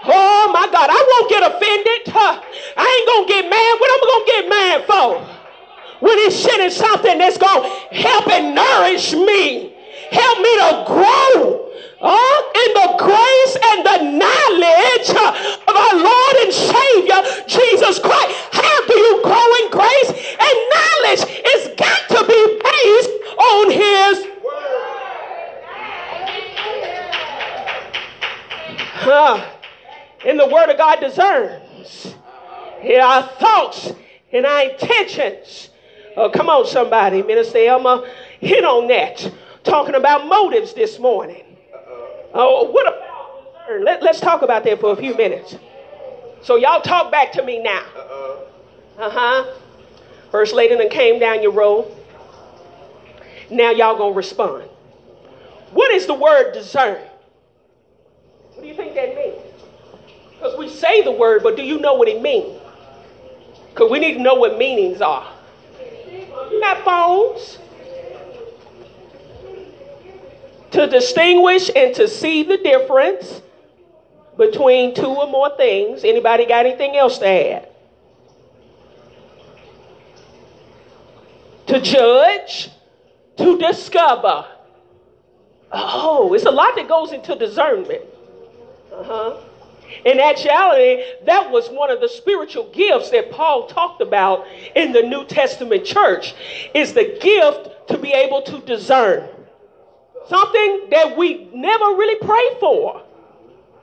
Oh, 0.08 0.52
my 0.54 0.68
God. 0.72 0.90
I 0.92 1.02
won't 1.10 1.30
get 1.30 1.44
offended. 1.44 2.16
I 2.16 2.86
ain't 2.86 3.08
going 3.08 3.28
to 3.28 3.34
get 3.34 3.50
mad. 3.50 3.80
What 3.80 3.90
am 3.92 4.00
I 4.02 4.06
going 4.12 4.26
to 4.26 4.32
get 4.32 4.50
mad 4.50 4.86
for? 4.86 6.06
When 6.06 6.18
he's 6.20 6.36
sending 6.38 6.70
something 6.70 7.18
that's 7.18 7.38
going 7.38 7.64
to 7.64 7.96
help 7.96 8.28
and 8.30 8.56
nourish 8.56 9.14
me. 9.14 9.75
Help 10.12 10.38
me 10.40 10.56
to 10.58 10.84
grow 10.88 11.72
uh, 12.02 12.42
in 12.56 12.70
the 12.74 12.90
grace 13.00 13.58
and 13.64 13.86
the 13.86 13.98
knowledge 14.18 15.10
of 15.10 15.76
our 15.76 15.96
Lord 15.96 16.36
and 16.44 16.54
Savior 16.54 17.22
Jesus 17.48 18.00
Christ. 18.00 18.36
How 18.52 18.86
do 18.88 18.98
you 18.98 19.22
grow 19.24 19.56
in 19.64 19.72
grace 19.72 20.10
and 20.10 20.56
knowledge? 20.74 21.24
It's 21.28 21.68
got 21.80 22.10
to 22.10 22.26
be 22.28 22.42
based 22.62 23.12
on 23.38 23.72
His 23.72 24.28
word. 24.44 24.96
Uh, 29.08 29.50
and 30.26 30.40
the 30.40 30.48
Word 30.48 30.70
of 30.70 30.78
God 30.78 31.00
discerns 31.00 32.16
yeah, 32.86 33.06
our 33.06 33.24
thoughts 33.24 33.92
and 34.32 34.46
our 34.46 34.70
intentions. 34.70 35.70
Oh, 36.18 36.30
come 36.30 36.50
on, 36.50 36.66
somebody. 36.66 37.24
Minister 37.24 37.60
Elma 37.60 38.08
hit 38.40 38.64
on 38.64 38.88
that. 38.88 39.32
Talking 39.66 39.96
about 39.96 40.28
motives 40.28 40.74
this 40.74 41.00
morning. 41.00 41.44
Oh, 42.34 42.70
what 42.72 42.88
about 42.88 43.84
Let, 43.84 44.04
let's 44.04 44.20
talk 44.20 44.44
about 44.44 44.64
that 44.64 44.80
for 44.80 44.92
a 44.92 44.96
few 44.96 45.16
minutes. 45.16 45.58
So 46.44 46.56
y'all 46.56 46.82
talk 46.82 47.12
back 47.12 47.32
to 47.34 47.44
me 47.44 47.62
now. 47.62 47.84
Uh 48.98 49.10
huh. 49.10 49.54
First 50.32 50.54
lady 50.54 50.76
then 50.76 50.90
came 50.90 51.20
down 51.20 51.42
your 51.42 51.52
road. 51.52 51.92
Now 53.50 53.72
y'all 53.72 53.98
gonna 53.98 54.14
respond. 54.14 54.70
What 55.72 55.92
is 55.94 56.06
the 56.06 56.14
word 56.14 56.54
discern? 56.54 57.02
What 58.54 58.62
do 58.62 58.68
you 58.68 58.76
think 58.76 58.94
that 58.94 59.16
means? 59.16 59.42
Because 60.32 60.58
we 60.60 60.70
say 60.70 61.02
the 61.02 61.12
word, 61.12 61.42
but 61.42 61.56
do 61.56 61.64
you 61.64 61.80
know 61.80 61.96
what 61.96 62.08
it 62.08 62.22
means? 62.22 62.60
Because 63.70 63.90
we 63.90 64.00
need 64.00 64.14
to 64.14 64.22
know 64.22 64.36
what 64.36 64.58
meanings 64.58 65.02
are. 65.02 65.34
Not 66.52 66.84
phones. 66.86 67.58
To 70.76 70.88
distinguish 70.88 71.72
and 71.74 71.96
to 71.96 72.08
see 72.08 72.44
the 72.44 72.58
difference 72.58 73.42
between 74.38 74.94
two 74.94 75.08
or 75.08 75.28
more 75.28 75.56
things. 75.56 76.04
Anybody 76.04 76.46
got 76.46 76.66
anything 76.66 76.98
else 76.98 77.18
to 77.20 77.28
add? 77.28 77.70
To 81.68 81.80
judge, 81.80 82.70
to 83.38 83.58
discover. 83.58 84.46
Oh, 85.72 86.34
it's 86.34 86.46
a 86.46 86.52
lot 86.52 86.76
that 86.76 86.88
goes 86.88 87.12
into 87.14 87.36
discernment. 87.36 88.04
Uh 88.94 89.04
huh. 89.04 89.38
In 90.04 90.20
actuality, 90.20 91.04
that 91.26 91.50
was 91.52 91.70
one 91.70 91.90
of 91.90 92.02
the 92.02 92.10
spiritual 92.10 92.70
gifts 92.72 93.12
that 93.12 93.32
Paul 93.32 93.68
talked 93.68 94.02
about 94.02 94.46
in 94.76 94.92
the 94.92 95.02
New 95.02 95.26
Testament 95.26 95.86
church 95.86 96.36
is 96.74 96.94
the 96.94 97.18
gift 97.22 97.88
to 97.90 97.98
be 97.98 98.12
able 98.12 98.42
to 98.44 98.60
discern. 98.60 99.30
Something 100.28 100.90
that 100.90 101.16
we 101.18 101.50
never 101.54 101.86
really 101.86 102.26
pray 102.26 102.60
for. 102.60 103.02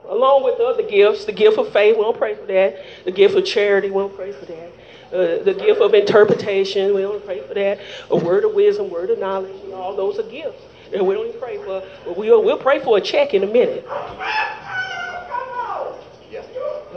Along 0.08 0.42
with 0.42 0.58
the 0.58 0.64
other 0.64 0.82
gifts, 0.82 1.24
the 1.24 1.32
gift 1.32 1.58
of 1.58 1.72
faith, 1.72 1.96
we 1.96 2.02
don't 2.02 2.18
pray 2.18 2.34
for 2.34 2.46
that. 2.46 2.84
The 3.04 3.12
gift 3.12 3.36
of 3.36 3.44
charity, 3.44 3.88
we 3.88 4.02
don't 4.02 4.14
pray 4.14 4.32
for 4.32 4.46
that. 4.46 4.72
Uh, 5.12 5.42
the 5.44 5.54
gift 5.54 5.80
of 5.80 5.94
interpretation, 5.94 6.94
we 6.94 7.02
don't 7.02 7.24
pray 7.24 7.40
for 7.46 7.54
that. 7.54 7.78
A 8.10 8.16
word 8.16 8.44
of 8.44 8.54
wisdom, 8.54 8.90
word 8.90 9.10
of 9.10 9.18
knowledge, 9.18 9.54
all 9.72 9.94
those 9.94 10.18
are 10.18 10.24
gifts. 10.24 10.60
And 10.92 11.06
we 11.06 11.14
don't 11.14 11.28
even 11.28 11.40
pray 11.40 11.58
for, 11.58 11.82
but 12.04 12.16
we'll, 12.16 12.42
we'll 12.42 12.58
pray 12.58 12.80
for 12.80 12.98
a 12.98 13.00
check 13.00 13.32
in 13.34 13.44
a 13.44 13.46
minute. 13.46 13.86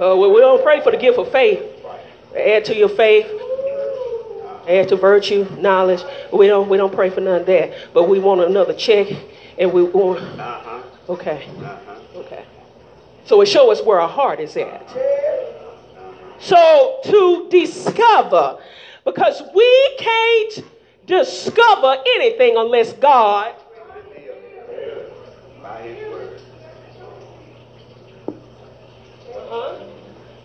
Uh, 0.01 0.15
we 0.17 0.39
don't 0.41 0.61
pray 0.63 0.81
for 0.81 0.91
the 0.91 0.97
gift 0.97 1.17
of 1.17 1.31
faith. 1.31 1.61
Add 2.37 2.65
to 2.65 2.75
your 2.75 2.89
faith, 2.89 3.27
add 4.67 4.89
to 4.89 4.97
virtue, 4.97 5.47
knowledge. 5.57 6.03
We 6.33 6.47
don't 6.47 6.67
we 6.67 6.75
don't 6.75 6.93
pray 6.93 7.09
for 7.09 7.21
none 7.21 7.41
of 7.41 7.45
that. 7.45 7.93
But 7.93 8.09
we 8.09 8.19
want 8.19 8.41
another 8.41 8.73
check, 8.73 9.07
and 9.57 9.71
we 9.71 9.83
want. 9.83 10.19
Uh-huh. 10.19 10.81
Okay. 11.09 11.47
Uh-huh. 11.59 12.19
Okay. 12.19 12.45
So 13.25 13.41
it 13.41 13.47
shows 13.47 13.79
us 13.79 13.85
where 13.85 13.99
our 13.99 14.09
heart 14.09 14.39
is 14.39 14.55
at. 14.57 14.87
So 16.39 16.99
to 17.05 17.47
discover, 17.49 18.59
because 19.03 19.41
we 19.53 19.95
can't 19.97 20.63
discover 21.05 21.97
anything 22.15 22.55
unless 22.57 22.93
God 22.93 23.55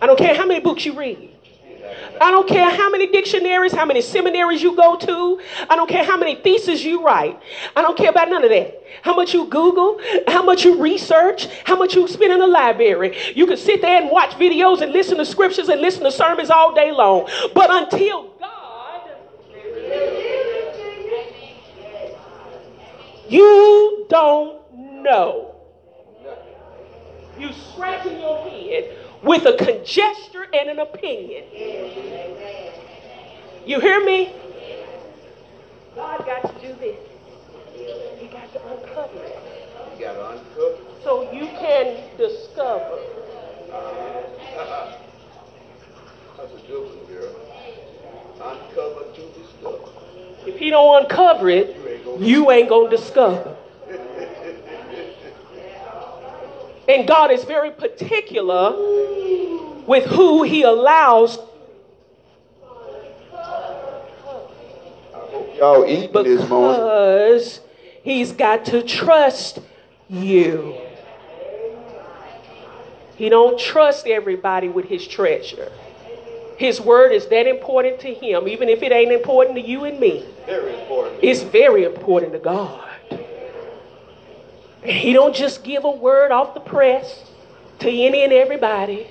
I 0.02 0.06
don't 0.06 0.18
care 0.18 0.34
how 0.34 0.46
many 0.46 0.60
books 0.60 0.86
you 0.86 0.98
read. 0.98 1.29
I 2.20 2.30
don't 2.30 2.48
care 2.48 2.70
how 2.70 2.90
many 2.90 3.06
dictionaries, 3.06 3.72
how 3.72 3.84
many 3.84 4.00
seminaries 4.00 4.62
you 4.62 4.76
go 4.76 4.96
to. 4.96 5.40
I 5.68 5.76
don't 5.76 5.88
care 5.88 6.04
how 6.04 6.16
many 6.16 6.34
theses 6.36 6.84
you 6.84 7.04
write. 7.04 7.40
I 7.76 7.82
don't 7.82 7.96
care 7.96 8.10
about 8.10 8.28
none 8.28 8.44
of 8.44 8.50
that. 8.50 8.82
How 9.02 9.14
much 9.14 9.32
you 9.34 9.46
Google, 9.46 10.00
how 10.26 10.42
much 10.42 10.64
you 10.64 10.80
research, 10.80 11.46
how 11.64 11.76
much 11.76 11.94
you 11.94 12.06
spend 12.08 12.32
in 12.32 12.38
the 12.38 12.46
library. 12.46 13.16
You 13.34 13.46
can 13.46 13.56
sit 13.56 13.80
there 13.80 14.00
and 14.00 14.10
watch 14.10 14.32
videos 14.32 14.80
and 14.80 14.92
listen 14.92 15.16
to 15.18 15.24
scriptures 15.24 15.68
and 15.68 15.80
listen 15.80 16.04
to 16.04 16.12
sermons 16.12 16.50
all 16.50 16.74
day 16.74 16.92
long. 16.92 17.28
But 17.54 17.70
until 17.70 18.34
God, 18.38 19.10
you 23.28 24.06
don't 24.08 24.60
know. 25.02 25.54
You 27.38 27.50
scratching 27.52 28.20
your 28.20 28.48
head 28.50 28.99
with 29.22 29.46
a 29.46 29.56
conjecture 29.56 30.46
and 30.52 30.70
an 30.70 30.78
opinion. 30.78 31.44
You 33.66 33.80
hear 33.80 34.04
me? 34.04 34.32
God 35.94 36.24
got 36.24 36.42
to 36.42 36.66
do 36.66 36.74
this. 36.80 36.96
He 38.18 38.26
got 38.26 38.52
to 38.52 38.66
uncover 38.68 39.22
it. 39.22 39.38
You 39.98 40.04
got 40.04 40.12
to 40.14 40.30
uncover 40.30 40.76
So 41.04 41.30
you 41.32 41.46
can 41.46 41.96
discover. 42.16 42.98
That's 46.36 46.52
a 46.52 46.66
good 46.66 46.84
one, 46.86 47.04
girl. 47.06 47.34
Uncover 48.40 49.12
to 49.14 49.22
discover. 49.38 49.88
If 50.46 50.58
he 50.58 50.70
don't 50.70 51.02
uncover 51.04 51.50
it, 51.50 51.76
you 52.18 52.50
ain't 52.50 52.68
going 52.68 52.90
to 52.90 52.96
discover. 52.96 53.56
And 56.90 57.06
God 57.06 57.30
is 57.30 57.44
very 57.44 57.70
particular 57.70 58.72
with 59.86 60.06
who 60.06 60.42
He 60.42 60.62
allows. 60.64 61.38
Y'all 65.56 65.86
eating 65.86 66.12
this 66.24 66.48
morning. 66.48 66.80
Because 66.80 67.60
He's 68.02 68.32
got 68.32 68.64
to 68.66 68.82
trust 68.82 69.60
you. 70.08 70.74
He 73.14 73.28
don't 73.28 73.56
trust 73.56 74.08
everybody 74.08 74.68
with 74.68 74.86
His 74.86 75.06
treasure. 75.06 75.70
His 76.56 76.80
word 76.80 77.12
is 77.12 77.28
that 77.28 77.46
important 77.46 78.00
to 78.00 78.12
Him, 78.12 78.48
even 78.48 78.68
if 78.68 78.82
it 78.82 78.90
ain't 78.90 79.12
important 79.12 79.54
to 79.56 79.62
you 79.62 79.84
and 79.84 80.00
me. 80.00 80.24
Very 80.44 80.80
important. 80.80 81.20
It's 81.22 81.42
very 81.42 81.84
important 81.84 82.32
to 82.32 82.40
God. 82.40 82.89
He 84.82 85.12
don't 85.12 85.34
just 85.34 85.62
give 85.62 85.84
a 85.84 85.90
word 85.90 86.32
off 86.32 86.54
the 86.54 86.60
press 86.60 87.24
to 87.80 87.88
any 87.88 88.22
and 88.22 88.32
everybody. 88.32 89.06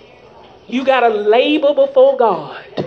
You 0.68 0.84
got 0.84 1.02
to 1.02 1.10
labor 1.10 1.74
before 1.74 2.18
God. 2.18 2.86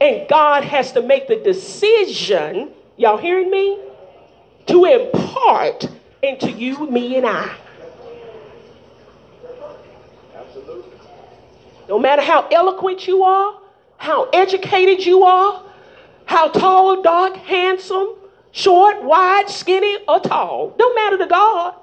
And 0.00 0.28
God 0.28 0.64
has 0.64 0.92
to 0.92 1.02
make 1.02 1.28
the 1.28 1.36
decision, 1.36 2.70
y'all 2.96 3.16
hearing 3.16 3.50
me? 3.50 3.78
To 4.66 4.84
impart 4.84 5.88
into 6.22 6.50
you, 6.50 6.88
me, 6.90 7.16
and 7.16 7.26
I. 7.26 7.56
Absolutely. 10.36 10.92
No 11.88 11.98
matter 11.98 12.22
how 12.22 12.48
eloquent 12.48 13.06
you 13.06 13.22
are, 13.22 13.60
how 13.96 14.28
educated 14.30 15.04
you 15.04 15.24
are, 15.24 15.62
how 16.26 16.48
tall, 16.48 17.02
dark, 17.02 17.36
handsome, 17.36 18.14
Short, 18.52 19.02
wide, 19.02 19.48
skinny, 19.48 19.96
or 20.06 20.20
tall. 20.20 20.74
Don't 20.78 20.94
matter 20.94 21.16
to 21.18 21.26
God. 21.26 21.74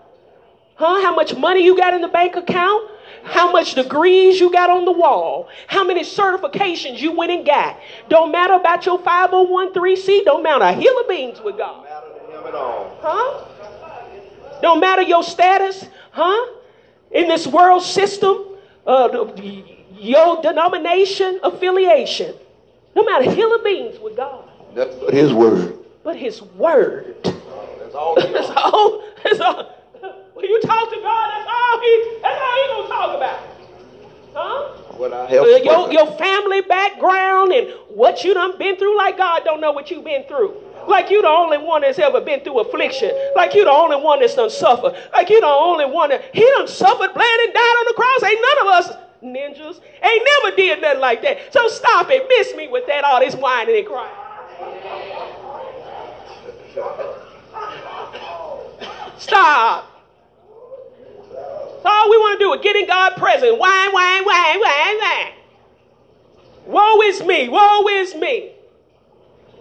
Huh? 0.75 1.01
How 1.01 1.15
much 1.15 1.36
money 1.36 1.63
you 1.65 1.75
got 1.75 1.95
in 1.95 2.01
the 2.01 2.08
bank 2.08 2.36
account? 2.36 2.89
How 3.23 3.51
much 3.51 3.73
degrees 3.73 4.39
you 4.39 4.51
got 4.51 4.69
on 4.69 4.86
the 4.86 4.91
wall? 4.91 5.49
How 5.67 5.84
many 5.84 6.01
certifications 6.01 6.99
you 6.99 7.12
went 7.12 7.32
and 7.32 7.45
got? 7.45 7.77
Don't 8.08 8.32
matter 8.32 8.53
about 8.53 8.86
your 8.86 8.99
501c. 8.99 10.23
Don't 10.23 10.43
matter 10.43 10.63
a 10.63 10.73
hill 10.73 10.97
of 10.99 11.10
beans 11.10 11.41
with 11.41 11.58
God. 11.58 11.84
Don't 11.84 11.84
matter 11.84 12.08
to 12.32 12.39
him 12.39 12.47
at 12.47 12.55
all. 12.55 12.97
Huh? 13.01 14.60
Don't 14.62 14.79
matter 14.79 15.01
your 15.01 15.23
status, 15.23 15.86
huh? 16.12 16.53
In 17.12 17.27
this 17.27 17.47
world 17.47 17.82
system, 17.82 18.45
uh, 18.86 19.32
your 19.93 20.41
denomination 20.41 21.39
affiliation. 21.43 22.36
No 22.95 23.03
matter 23.03 23.32
hill 23.32 23.55
of 23.55 23.63
beans 23.63 23.99
with 23.99 24.15
God. 24.15 24.47
That's 24.75 24.95
His 25.12 25.34
word 25.34 25.78
but 26.03 26.15
his 26.15 26.41
word. 26.41 27.15
That's 27.23 27.95
all. 27.95 28.15
that's 28.15 28.49
all. 28.49 29.03
That's 29.23 29.39
all. 29.39 29.75
When 30.33 30.45
you 30.45 30.62
talk 30.62 30.89
to 30.89 30.95
God, 31.01 31.31
that's 31.31 31.49
all 31.51 31.79
he. 31.81 32.17
That's 32.21 32.41
all 32.41 32.55
he 32.55 32.67
gonna 32.67 32.88
talk 32.88 33.17
about. 33.17 33.39
Huh? 34.33 34.77
What 34.97 35.13
I 35.13 35.25
help 35.27 35.47
uh, 35.47 35.49
your, 35.57 35.91
your 35.91 36.17
family 36.17 36.62
background 36.62 37.51
and 37.51 37.73
what 37.89 38.23
you 38.23 38.33
done 38.33 38.57
been 38.57 38.77
through, 38.77 38.97
like 38.97 39.17
God 39.17 39.43
don't 39.43 39.59
know 39.59 39.71
what 39.71 39.91
you 39.91 40.01
been 40.01 40.23
through. 40.23 40.55
Like 40.88 41.09
you 41.09 41.21
the 41.21 41.27
only 41.27 41.57
one 41.57 41.81
that's 41.81 41.99
ever 41.99 42.21
been 42.21 42.41
through 42.41 42.59
affliction. 42.62 43.12
Like 43.35 43.53
you 43.53 43.65
the 43.65 43.71
only 43.71 43.97
one 43.97 44.21
that's 44.21 44.35
done 44.35 44.49
suffer. 44.49 44.95
Like 45.13 45.29
you 45.29 45.41
the 45.41 45.47
only 45.47 45.85
one 45.85 46.09
that 46.09 46.23
he 46.33 46.41
done 46.57 46.67
suffered, 46.67 47.13
bled, 47.13 47.39
and 47.45 47.53
died 47.53 47.59
on 47.59 47.85
the 47.85 47.93
cross. 47.95 48.23
Ain't 48.23 48.41
none 48.41 48.67
of 48.67 48.73
us 48.73 48.97
ninjas. 49.23 49.81
Ain't 50.03 50.27
never 50.43 50.55
did 50.55 50.81
nothing 50.81 51.01
like 51.01 51.21
that. 51.23 51.53
So 51.53 51.67
stop 51.67 52.07
it. 52.09 52.25
Miss 52.29 52.55
me 52.55 52.67
with 52.67 52.88
that 52.88 53.03
all 53.03 53.19
this 53.19 53.35
whining 53.35 53.77
and 53.77 53.85
crying. 53.85 54.15
Stop. 59.17 59.86
All 61.84 62.10
we 62.10 62.17
want 62.17 62.39
to 62.39 62.45
do 62.45 62.53
is 62.53 62.62
get 62.62 62.75
in 62.75 62.86
God 62.88 63.15
present. 63.15 63.58
Whine, 63.58 63.91
whine, 63.91 64.23
whine, 64.23 64.60
whine, 64.60 64.97
whine. 64.99 65.34
Woe 66.67 67.01
is 67.01 67.23
me. 67.23 67.49
Woe 67.49 67.88
is 67.88 68.13
me. 68.15 68.51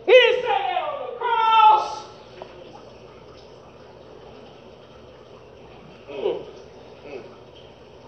He 0.04 0.12
didn't 0.12 0.42
say 0.42 0.48
that 0.48 0.82
on 0.82 1.00
the 1.00 1.16
cross. 1.18 2.04
Hmm. 6.08 6.36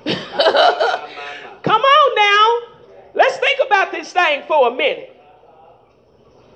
Come 1.62 1.83
on 1.83 2.14
now. 2.16 2.61
Let's 3.14 3.39
think 3.39 3.61
about 3.64 3.93
this 3.93 4.12
thing 4.12 4.43
for 4.47 4.68
a 4.68 4.70
minute. 4.74 5.16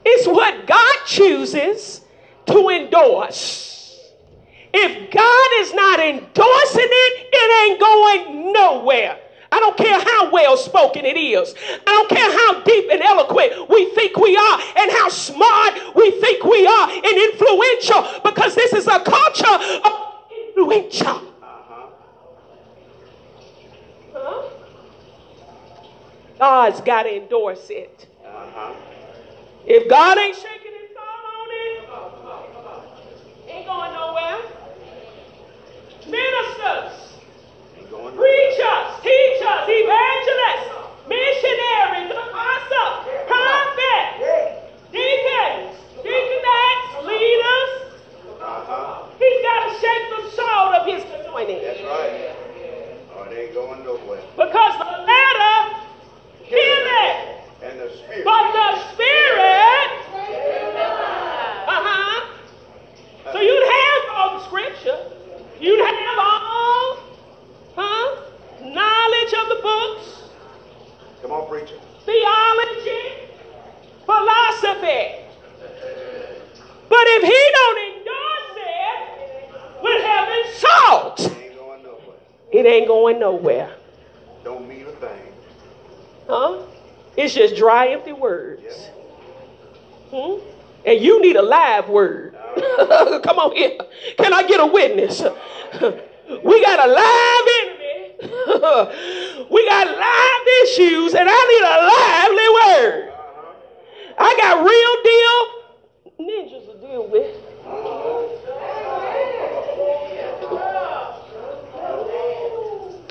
It's 0.05 0.27
what 0.27 0.66
God 0.66 0.97
chooses 1.07 2.04
to 2.47 2.68
endorse. 2.68 3.64
If 4.72 5.11
God 5.11 5.49
is 5.61 5.72
not 5.72 6.01
endorsing 6.01 6.88
it, 6.90 7.28
it 7.32 7.70
ain't 7.70 7.80
going 7.80 8.53
nowhere. 8.53 9.18
I 9.53 9.61
don't 9.61 9.76
care 9.76 10.01
how 10.01 10.32
well 10.32 10.57
spoken 10.57 11.05
it 11.05 11.16
is. 11.16 11.55
I 11.70 11.90
don't 11.90 12.09
care 12.09 12.28
how 12.28 12.61
deep 12.64 12.90
and 12.90 13.01
eloquent 13.01 13.68
we 13.70 13.88
think 13.95 14.16
we 14.16 14.36
are 14.36 14.61
and 14.76 14.90
how 14.90 15.09
smart 15.09 15.74
we 15.95 16.11
think 16.20 16.42
we 16.42 16.66
are 16.66 16.90
and 16.90 17.32
influential 17.32 18.20
because 18.24 18.57
this 18.57 18.72
is 18.72 18.88
a 18.88 18.99
culture 18.99 19.80
of 19.84 19.92
influential. 20.49 21.22
Huh? 24.12 24.49
God's 26.40 26.80
got 26.80 27.05
to 27.05 27.16
endorse 27.16 27.70
it. 27.70 28.09
Uh-huh. 28.26 28.74
If 29.66 29.88
God 29.88 30.18
ain't 30.18 30.36
shaking 30.36 30.64
ministers, 36.07 37.15
preachers, 38.15 38.87
teachers, 39.03 39.65
evangelists, 39.69 40.71
missionaries, 41.09 42.11
apostles, 42.13 43.09
prophets, 43.27 44.19
deacons, 44.93 45.77
deaconettes, 46.05 47.05
leaders. 47.07 47.71
He's 49.19 49.41
got 49.43 49.61
to 49.65 49.73
shake 49.81 50.07
the 50.11 50.31
salt 50.37 50.75
of 50.75 50.87
his 50.87 51.03
anointing. 51.21 51.63
That's 51.63 51.81
right. 51.83 52.37
Or 53.17 53.25
they 53.29 53.49
going 53.55 53.85
nowhere. 53.85 54.23
Because 54.37 54.79
the 54.79 54.85
letter 54.85 55.77
killeth. 56.45 57.21
And 57.63 57.81
the 57.81 57.89
spirit. 57.97 58.25
But 58.25 58.53
the 58.53 58.93
spirit. 58.93 59.91
Uh 61.67 61.81
huh. 61.81 62.37
So 63.33 63.41
you 63.41 63.57
have 63.57 64.15
all 64.15 64.39
the 64.39 64.45
scripture. 64.47 64.99
You'd 65.65 65.81
have 65.81 66.19
all, 66.19 66.99
huh? 67.75 68.17
Knowledge 68.61 69.33
of 69.33 69.49
the 69.49 69.61
books. 69.62 70.25
Come 71.23 71.33
on, 71.33 71.49
preacher. 71.49 71.77
Theology, 72.05 73.31
philosophy. 74.05 75.25
But 76.87 77.05
if 77.07 77.23
he 77.23 77.41
don't 77.55 77.79
endorse 77.97 78.59
it 78.59 79.83
with 79.83 80.05
heaven's 80.05 80.55
salt, 80.59 81.21
it 81.21 81.33
ain't 81.33 81.57
going 81.57 81.83
nowhere. 81.83 82.17
It 82.53 82.67
ain't 82.67 82.87
going 82.87 83.19
nowhere. 83.19 83.77
Don't 84.45 84.69
mean 84.69 84.87
a 84.87 84.93
thing. 84.93 85.33
Huh? 86.29 86.59
It's 87.17 87.33
just 87.33 87.57
dry, 87.57 87.89
empty 87.89 88.12
words. 88.12 88.62
Yeah. 88.62 88.91
Hmm? 90.11 90.41
And 90.85 91.01
you 91.01 91.23
need 91.23 91.37
a 91.37 91.43
live 91.43 91.89
word. 91.89 92.37
Come 93.25 93.39
on 93.39 93.57
here. 93.57 93.79
Can 94.19 94.35
I 94.35 94.47
get 94.47 94.61
a 94.61 94.67
witness? 94.67 95.23
we 96.45 96.62
got 96.62 96.79
a 96.79 96.93
live 96.93 97.47
enemy. 97.61 97.95
we 99.51 99.66
got 99.66 99.87
live 99.87 100.47
issues, 100.62 101.14
and 101.14 101.29
I 101.29 101.41
need 101.51 101.64
a 101.64 101.79
lively 101.91 102.49
word. 102.59 103.12
I 104.16 104.37
got 104.37 104.64
real 104.64 105.03
deal 105.03 105.64
ninjas 106.20 106.66
to 106.66 106.87
deal 106.87 107.09
with. 107.09 107.37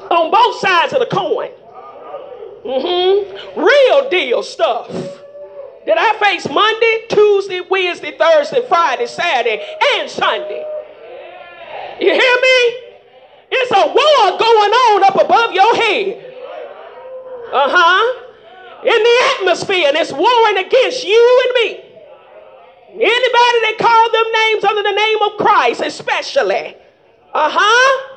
On 0.09 0.31
both 0.31 0.59
sides 0.59 0.93
of 0.93 0.99
the 0.99 1.07
coin. 1.07 1.51
Mm-hmm. 2.63 3.59
Real 3.59 4.09
deal 4.09 4.41
stuff 4.41 4.87
that 5.85 5.97
I 5.97 6.17
face 6.19 6.47
Monday, 6.49 7.05
Tuesday, 7.09 7.61
Wednesday, 7.69 8.17
Thursday, 8.17 8.65
Friday, 8.67 9.05
Saturday, 9.05 9.61
and 9.95 10.09
Sunday. 10.09 10.65
You 11.99 12.11
hear 12.11 12.35
me? 12.41 12.83
It's 13.51 13.71
a 13.71 13.85
war 13.87 14.37
going 14.39 14.71
on 14.71 15.03
up 15.03 15.15
above 15.15 15.53
your 15.53 15.75
head. 15.75 16.33
Uh 17.53 17.69
huh. 17.69 18.19
In 18.83 19.03
the 19.03 19.17
atmosphere, 19.37 19.87
and 19.87 19.97
it's 19.97 20.11
warring 20.11 20.57
against 20.57 21.05
you 21.05 21.41
and 21.45 21.53
me. 21.53 21.83
Anybody 22.93 23.59
that 23.61 23.75
call 23.79 24.11
them 24.11 24.31
names 24.33 24.63
under 24.63 24.83
the 24.83 24.91
name 24.91 25.21
of 25.21 25.37
Christ, 25.37 25.81
especially. 25.81 26.75
Uh 27.33 27.49
huh. 27.51 28.09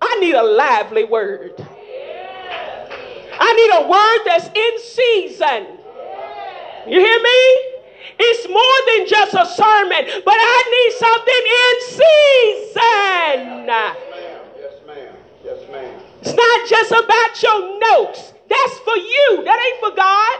I 0.00 0.20
need 0.20 0.34
a 0.34 0.42
lively 0.42 1.04
word. 1.04 1.54
I 3.40 3.52
need 3.54 3.70
a 3.74 3.88
word 3.88 4.18
that's 4.24 4.48
in 4.48 4.78
season. 4.80 5.78
You 6.86 7.00
hear 7.00 7.20
me? 7.20 7.67
It's 8.18 8.48
more 8.48 8.78
than 8.88 9.06
just 9.06 9.34
a 9.34 9.46
sermon, 9.46 10.22
but 10.24 10.36
I 10.38 10.58
need 10.74 10.92
something 10.98 11.44
in 11.64 11.74
season. 11.98 13.66
Yes, 13.66 14.80
ma'am. 14.86 15.14
Yes, 15.44 15.60
ma'am. 15.70 16.00
It's 16.22 16.34
not 16.34 16.68
just 16.68 16.92
about 16.92 17.42
your 17.42 17.78
notes. 17.80 18.32
That's 18.48 18.78
for 18.80 18.96
you. 18.96 19.42
That 19.44 19.58
ain't 19.66 19.80
for 19.80 19.92
God. 19.96 20.38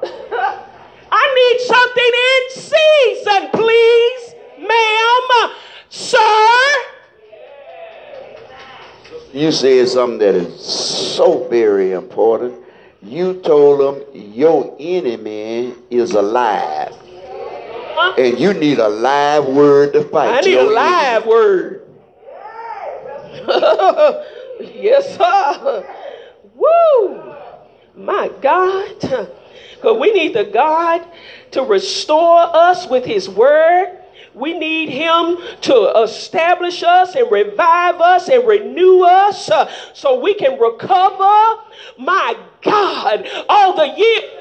I 1.10 1.24
need 1.40 1.60
something 1.66 2.12
in 2.28 2.42
season, 2.50 3.50
please, 3.52 4.34
ma'am, 4.68 5.52
sir. 5.88 6.98
You 9.32 9.52
said 9.52 9.88
something 9.88 10.18
that 10.18 10.34
is 10.34 10.58
so 10.64 11.46
very 11.48 11.92
important. 11.92 12.64
You 13.02 13.34
told 13.42 13.80
them 13.80 14.04
your 14.12 14.76
enemy 14.80 15.74
is 15.90 16.12
alive. 16.12 16.94
And 18.18 18.38
you 18.38 18.52
need 18.54 18.78
a 18.78 18.88
live 18.88 19.46
word 19.46 19.92
to 19.92 20.04
fight. 20.04 20.28
I 20.28 20.40
need 20.40 20.56
a 20.56 20.64
live 20.64 21.22
enemy. 21.22 21.30
word. 21.30 21.82
yes, 24.60 25.16
sir. 25.16 25.86
Woo! 26.54 27.34
My 27.94 28.30
God. 28.40 28.94
Because 29.00 30.00
we 30.00 30.12
need 30.12 30.34
the 30.34 30.44
God 30.44 31.06
to 31.52 31.62
restore 31.62 32.40
us 32.40 32.88
with 32.88 33.04
His 33.04 33.28
word. 33.28 33.97
We 34.38 34.58
need 34.58 34.90
Him 34.90 35.38
to 35.62 36.02
establish 36.02 36.82
us 36.82 37.14
and 37.14 37.30
revive 37.30 38.00
us 38.00 38.28
and 38.28 38.46
renew 38.46 39.02
us 39.02 39.50
uh, 39.50 39.70
so 39.94 40.20
we 40.20 40.34
can 40.34 40.58
recover, 40.60 41.62
my 41.98 42.36
God, 42.62 43.28
all 43.48 43.76
the 43.76 43.98
years 43.98 44.38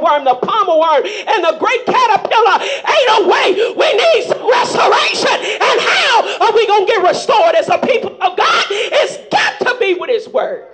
worm, 0.00 0.24
the 0.24 0.34
palmer 0.34 0.78
worm, 0.78 1.04
and 1.04 1.44
the 1.44 1.56
great 1.58 1.84
caterpillar. 1.86 2.58
Ain't 2.62 3.10
a 3.14 3.28
way. 3.28 3.74
We 3.76 3.92
need 3.94 4.24
some 4.26 4.48
restoration. 4.48 5.36
And 5.60 5.80
how 5.80 6.46
are 6.46 6.52
we 6.52 6.66
going 6.66 6.86
to 6.86 6.92
get 6.92 7.06
restored 7.06 7.54
as 7.54 7.68
a 7.68 7.78
people 7.78 8.12
of 8.22 8.36
God? 8.36 8.64
It's 8.70 9.18
got 9.30 9.58
to 9.66 9.76
be 9.78 9.94
with 9.94 10.10
His 10.10 10.28
word. 10.28 10.66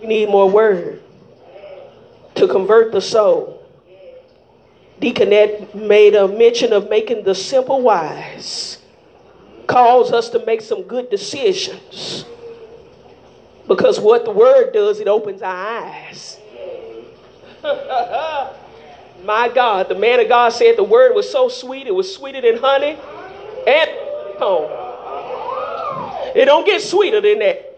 We 0.00 0.06
need 0.06 0.28
more 0.28 0.50
word 0.50 1.02
to 2.34 2.48
convert 2.48 2.92
the 2.92 3.00
soul. 3.00 3.62
Deaconette 5.00 5.74
made 5.74 6.14
a 6.14 6.28
mention 6.28 6.72
of 6.72 6.88
making 6.88 7.24
the 7.24 7.34
simple 7.34 7.82
wise, 7.82 8.78
calls 9.66 10.12
us 10.12 10.30
to 10.30 10.44
make 10.44 10.60
some 10.60 10.82
good 10.82 11.10
decisions. 11.10 12.24
Because 13.66 13.98
what 13.98 14.24
the 14.24 14.30
word 14.30 14.72
does, 14.72 15.00
it 15.00 15.08
opens 15.08 15.42
our 15.42 15.54
eyes. 15.54 16.38
My 19.24 19.48
God, 19.48 19.88
the 19.88 19.94
man 19.94 20.20
of 20.20 20.28
God 20.28 20.50
said 20.50 20.76
the 20.76 20.84
word 20.84 21.14
was 21.14 21.30
so 21.30 21.48
sweet, 21.48 21.86
it 21.86 21.94
was 21.94 22.14
sweeter 22.14 22.42
than 22.42 22.58
honey 22.58 22.98
and 23.66 23.90
comb. 24.38 24.70
It 26.34 26.44
don't 26.44 26.66
get 26.66 26.82
sweeter 26.82 27.20
than 27.20 27.38
that. 27.38 27.70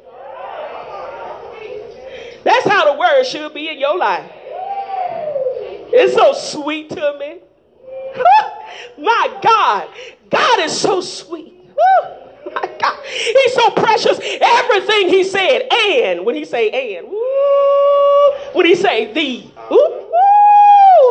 That's 2.43 2.67
how 2.69 2.93
the 2.93 2.99
word 2.99 3.25
should 3.25 3.55
be 3.55 3.69
in 3.69 3.79
your 3.79 3.97
life. 3.97 4.31
It's 5.93 6.15
so 6.15 6.33
sweet 6.33 6.91
to 6.91 7.17
me. 7.19 7.41
My 8.99 9.39
God, 9.43 9.89
God 10.31 10.61
is 10.61 10.79
so 10.79 11.01
sweet. 11.01 11.55
My 12.55 12.71
God, 12.81 13.05
He's 13.05 13.55
so 13.55 13.71
precious. 13.71 14.19
Everything 14.41 15.09
He 15.09 15.25
said, 15.25 15.69
and 15.73 16.25
when 16.25 16.35
He 16.35 16.45
say 16.45 16.99
and, 16.99 17.07
when 18.55 18.67
He 18.67 18.75
say 18.75 19.13
the, 19.13 19.51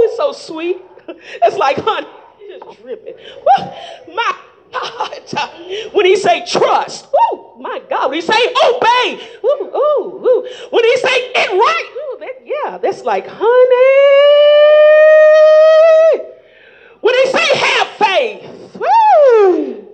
it's 0.06 0.18
so 0.18 0.32
sweet. 0.32 0.82
It's 1.44 1.58
like 1.58 1.78
honey, 1.78 2.08
just 2.50 2.82
dripping. 2.82 3.14
My 4.14 4.36
God, 4.72 5.92
when 5.94 6.06
He 6.06 6.16
say 6.16 6.44
trust, 6.46 7.08
my 7.60 7.80
God, 7.88 8.10
when 8.10 8.20
He 8.20 8.26
say 8.26 8.34
obey, 8.34 9.20
when 10.72 10.84
He 10.84 10.98
say 10.98 11.32
it 11.36 11.52
right, 11.52 12.32
yeah, 12.44 12.78
that's 12.80 13.04
like 13.04 13.28
honey. 13.28 13.46
When 17.02 17.14
He 17.14 17.26
say 17.32 17.58
have 17.58 17.88
faith, 17.88 18.78
woo. 18.80 19.86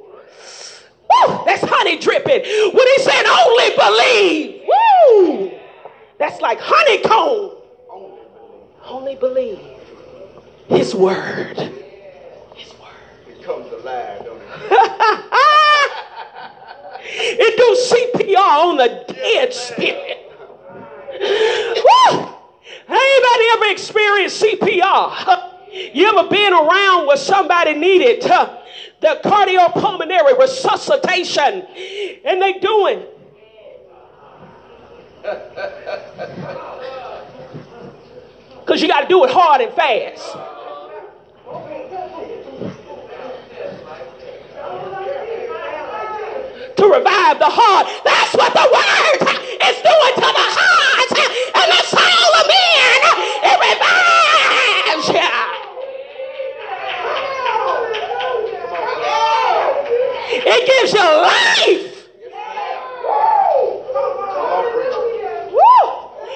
Woo, 1.12 1.44
that's 1.46 1.64
honey 1.66 1.98
dripping. 1.98 2.42
When 2.74 2.88
he 2.88 3.04
said 3.04 3.26
only 3.26 3.76
believe, 3.76 4.62
woo, 4.68 5.52
that's 6.18 6.40
like 6.40 6.60
honeycomb. 6.62 7.58
Only 8.86 9.16
believe 9.16 9.60
his 10.68 10.91
word. 11.02 11.58
His 12.56 12.74
word. 12.80 12.92
It 13.28 13.44
comes 13.44 13.72
alive, 13.72 14.24
don't 14.24 14.40
it? 14.40 14.50
it 17.04 17.58
do 17.58 17.76
CPR 17.90 18.66
on 18.66 18.78
the 18.78 19.06
dead 19.08 19.54
spirit. 19.54 20.32
Woo! 21.82 22.30
Anybody 22.88 23.46
ever 23.56 23.66
experienced 23.72 24.42
CPR? 24.42 25.48
You 25.72 26.06
ever 26.10 26.28
been 26.28 26.52
around 26.52 27.08
where 27.08 27.16
somebody 27.16 27.74
needed 27.74 28.26
uh, 28.26 28.58
the 29.00 29.22
cardiopulmonary 29.24 30.38
resuscitation. 30.38 31.66
And 32.26 32.42
they 32.42 32.60
doing. 32.60 33.06
Because 38.60 38.82
you 38.82 38.90
got 38.90 39.04
to 39.04 39.08
do 39.08 39.24
it 39.24 39.30
hard 39.32 39.62
and 39.62 39.74
fast. 39.74 40.36
To 46.82 46.88
revive 46.88 47.38
the 47.40 47.46
heart. 47.46 47.86
That's 48.04 48.34
what 48.34 48.54
the 48.58 48.66
word 48.74 49.22
is 49.70 49.78
doing 49.86 50.16
to 50.18 50.30
the 50.34 50.48
heart 50.58 51.14
and 51.54 51.68
the 51.70 51.84
soul 51.86 52.32
of 52.42 52.46
men. 52.50 53.00
It 53.46 53.58
revives 55.06 55.08
you. 55.14 55.30
It 60.52 60.68
gives 60.68 60.94
you 60.94 61.06
life. 61.06 62.10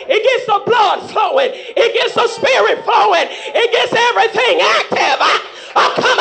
It 0.08 0.24
gets 0.24 0.46
the 0.46 0.62
blood 0.66 1.10
flowing. 1.10 1.52
It 1.54 1.94
gets 1.96 2.16
the 2.16 2.28
spirit 2.30 2.86
flowing. 2.86 3.28
It 3.30 3.72
gets 3.74 3.94
everything 3.94 4.62
active. 4.62 5.20
I, 5.22 5.42
I 5.76 5.94
come 5.96 6.20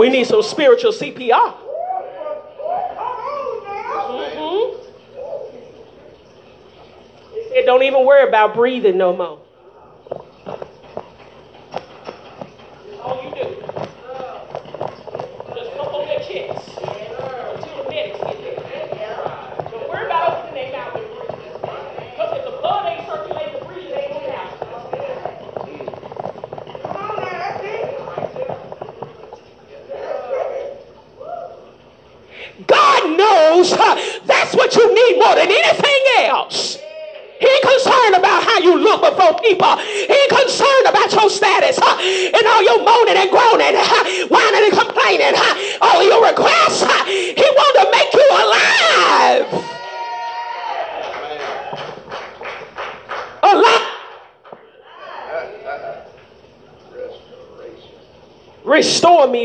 We 0.00 0.08
need 0.08 0.26
some 0.26 0.42
spiritual 0.42 0.92
CPR. 0.92 1.54
Mm-hmm. 4.08 4.78
It 7.52 7.66
don't 7.66 7.82
even 7.82 8.06
worry 8.06 8.26
about 8.26 8.54
breathing 8.54 8.96
no 8.96 9.14
more. 9.14 9.40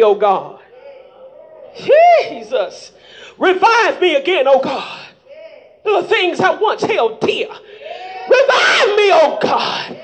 Restore 0.05 0.15
me, 0.15 0.15
O 0.15 0.15
God. 0.15 0.59
Jesus. 1.75 2.91
Revive 3.37 4.01
me 4.01 4.15
again, 4.15 4.47
oh 4.47 4.59
God. 4.61 5.01
The 5.83 6.03
things 6.03 6.39
I 6.39 6.55
once 6.55 6.81
held 6.83 7.19
dear. 7.21 7.47
Revive 8.27 8.95
me, 8.95 9.11
oh 9.13 9.37
God, 9.41 9.97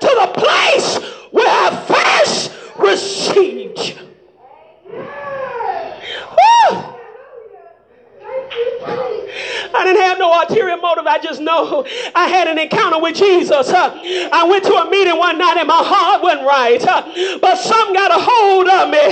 to 0.00 0.06
the 0.06 0.32
place 0.40 0.98
where 1.30 1.48
I 1.48 1.84
first 1.86 2.52
received 2.78 3.78
you. 3.80 3.96
Woo! 6.30 6.94
I 9.74 9.84
didn't 9.84 10.02
have 10.02 10.18
no 10.18 10.40
ulterior 10.40 10.76
motive. 10.76 11.06
I 11.06 11.18
just 11.36 11.44
know 11.44 11.84
I 12.14 12.28
had 12.28 12.48
an 12.48 12.58
encounter 12.58 12.98
with 12.98 13.16
Jesus. 13.16 13.68
I 13.68 14.46
went 14.48 14.64
to 14.64 14.74
a 14.74 14.88
meeting 14.88 15.18
one 15.18 15.36
night 15.38 15.56
and 15.58 15.68
my 15.68 15.84
heart 15.84 16.22
wasn't 16.22 16.48
right. 16.48 16.80
But 17.40 17.56
something 17.60 17.92
got 17.92 18.10
a 18.10 18.20
hold 18.20 18.68
of 18.68 18.88
me. 18.88 19.04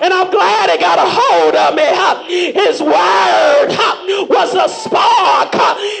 And 0.00 0.12
I'm 0.12 0.30
glad 0.30 0.70
it 0.70 0.80
got 0.80 0.96
a 0.96 1.04
hold 1.04 1.54
of 1.54 1.76
me. 1.76 1.84
His 2.56 2.80
word 2.80 3.76
was 4.28 4.56
a 4.56 4.68
spark 4.72 5.52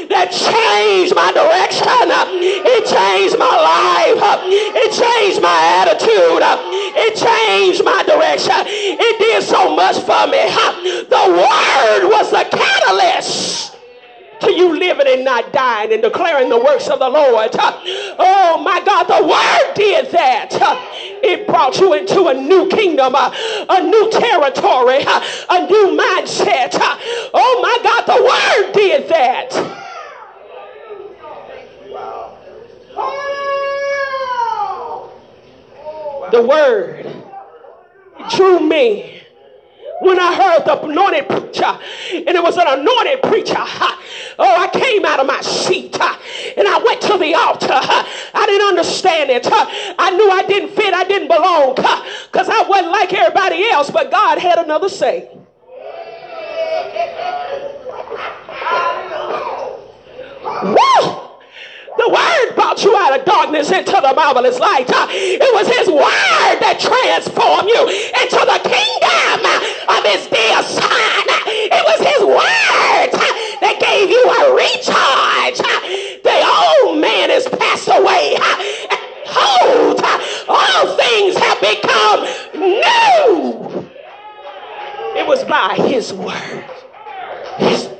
that 0.08 0.32
changed 0.32 1.14
my 1.14 1.28
direction. 1.32 2.08
It 2.40 2.88
changed 2.88 3.36
my 3.36 3.52
life. 3.52 4.16
It 4.48 4.90
changed 4.96 5.42
my 5.44 5.60
attitude. 5.84 6.40
It 6.96 7.12
changed 7.20 7.84
my 7.84 8.00
direction. 8.08 8.64
It 8.64 9.18
did 9.18 9.42
so 9.44 9.76
much 9.76 10.00
for 10.08 10.24
me. 10.24 10.40
The 11.04 11.24
word 11.28 12.08
was 12.08 12.30
the 12.30 12.48
catalyst 12.48 13.69
to 14.40 14.52
you 14.52 14.78
living 14.78 15.06
and 15.06 15.24
not 15.24 15.52
dying 15.52 15.92
and 15.92 16.02
declaring 16.02 16.48
the 16.48 16.58
works 16.58 16.88
of 16.88 16.98
the 16.98 17.08
Lord. 17.08 17.50
Oh 17.54 18.60
my 18.62 18.80
God, 18.84 19.04
the 19.04 19.22
word 19.26 19.74
did 19.74 20.10
that. 20.12 20.50
It 21.22 21.46
brought 21.46 21.78
you 21.78 21.94
into 21.94 22.28
a 22.28 22.34
new 22.34 22.68
kingdom, 22.68 23.14
a 23.14 23.82
new 23.82 24.10
territory, 24.10 25.00
a 25.00 25.66
new 25.66 25.96
mindset. 25.98 26.76
Oh 27.34 27.60
my 27.62 27.78
God, 27.82 28.06
the 28.06 28.22
word 28.22 28.72
did 28.72 29.08
that. 29.08 29.50
The 36.30 36.42
word 36.42 37.06
drew 38.30 38.60
me 38.60 39.22
when 40.00 40.18
I 40.18 40.34
heard 40.34 40.64
the 40.64 40.80
anointed 40.82 41.28
preacher, 41.28 41.78
and 42.12 42.28
it 42.28 42.42
was 42.42 42.56
an 42.56 42.66
anointed 42.66 43.22
preacher. 43.22 43.64
Oh, 44.38 44.56
I 44.56 44.68
came 44.72 45.04
out 45.04 45.20
of 45.20 45.26
my 45.26 45.40
seat 45.42 45.94
and 46.56 46.66
I 46.66 46.78
went 46.82 47.00
to 47.02 47.18
the 47.18 47.34
altar. 47.34 47.68
I 47.70 48.46
didn't 48.46 48.68
understand 48.68 49.30
it. 49.30 49.46
I 49.50 50.10
knew 50.10 50.30
I 50.30 50.44
didn't 50.46 50.70
fit, 50.70 50.94
I 50.94 51.04
didn't 51.04 51.28
belong 51.28 51.74
because 51.74 52.48
I 52.48 52.62
wasn't 52.68 52.92
like 52.92 53.12
everybody 53.12 53.68
else, 53.68 53.90
but 53.90 54.10
God 54.10 54.38
had 54.38 54.58
another 54.58 54.88
say. 54.88 55.28
Woo! 60.62 61.19
The 62.00 62.08
word 62.08 62.54
brought 62.54 62.82
you 62.82 62.96
out 62.96 63.18
of 63.18 63.26
darkness 63.26 63.70
into 63.70 63.92
the 63.92 64.14
marvelous 64.16 64.58
light. 64.58 64.88
Uh, 64.88 65.06
it 65.12 65.52
was 65.52 65.68
his 65.68 65.86
word 65.86 66.56
that 66.64 66.80
transformed 66.80 67.68
you 67.68 67.84
into 67.84 68.40
the 68.40 68.56
kingdom 68.64 69.44
uh, 69.44 70.00
of 70.00 70.02
his 70.08 70.24
dear 70.32 70.64
son. 70.64 71.24
Uh, 71.28 71.44
it 71.44 71.84
was 71.84 72.00
his 72.00 72.24
word 72.24 73.12
that 73.60 73.76
gave 73.84 74.08
you 74.08 74.24
a 74.32 74.56
recharge. 74.56 75.60
The 76.24 76.40
old 76.40 77.04
man 77.04 77.28
is 77.30 77.44
passed 77.52 77.92
away. 77.92 78.40
Hold, 79.28 80.00
all 80.48 80.96
things 80.96 81.36
have 81.36 81.60
become 81.60 82.24
new. 82.56 83.90
It 85.20 85.26
was 85.26 85.44
by 85.44 85.76
his 85.76 86.14
word. 86.14 86.64
His 87.58 87.90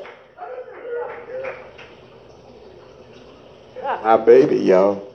Baby, 4.17 4.57
y'all. 4.57 5.07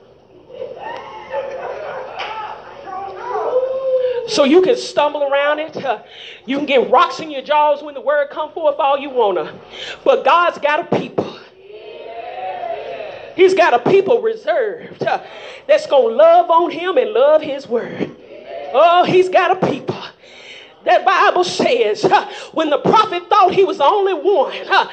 So 4.28 4.44
you 4.44 4.60
can 4.60 4.76
stumble 4.76 5.22
around 5.22 5.60
it. 5.60 5.76
Uh, 5.76 6.02
you 6.46 6.56
can 6.56 6.66
get 6.66 6.90
rocks 6.90 7.20
in 7.20 7.30
your 7.30 7.42
jaws 7.42 7.82
when 7.82 7.94
the 7.94 8.00
word 8.00 8.28
come 8.30 8.50
forth 8.52 8.76
all 8.78 8.98
you 8.98 9.10
wanna. 9.10 9.58
But 10.04 10.24
God's 10.24 10.58
got 10.58 10.80
a 10.80 10.96
people. 10.96 11.38
He's 13.36 13.54
got 13.54 13.74
a 13.74 13.78
people 13.78 14.22
reserved 14.22 15.02
uh, 15.04 15.22
that's 15.68 15.86
gonna 15.86 16.14
love 16.14 16.50
on 16.50 16.70
him 16.70 16.96
and 16.96 17.12
love 17.12 17.42
his 17.42 17.68
word. 17.68 18.16
Oh, 18.72 19.04
he's 19.04 19.28
got 19.28 19.62
a 19.62 19.66
people. 19.66 20.02
That 20.84 21.04
Bible 21.04 21.44
says 21.44 22.04
when 22.52 22.70
the 22.70 22.78
prophet 22.78 23.28
thought 23.28 23.52
he 23.52 23.64
was 23.64 23.78
the 23.78 23.84
only 23.84 24.14
one 24.14 24.56
uh, 24.68 24.88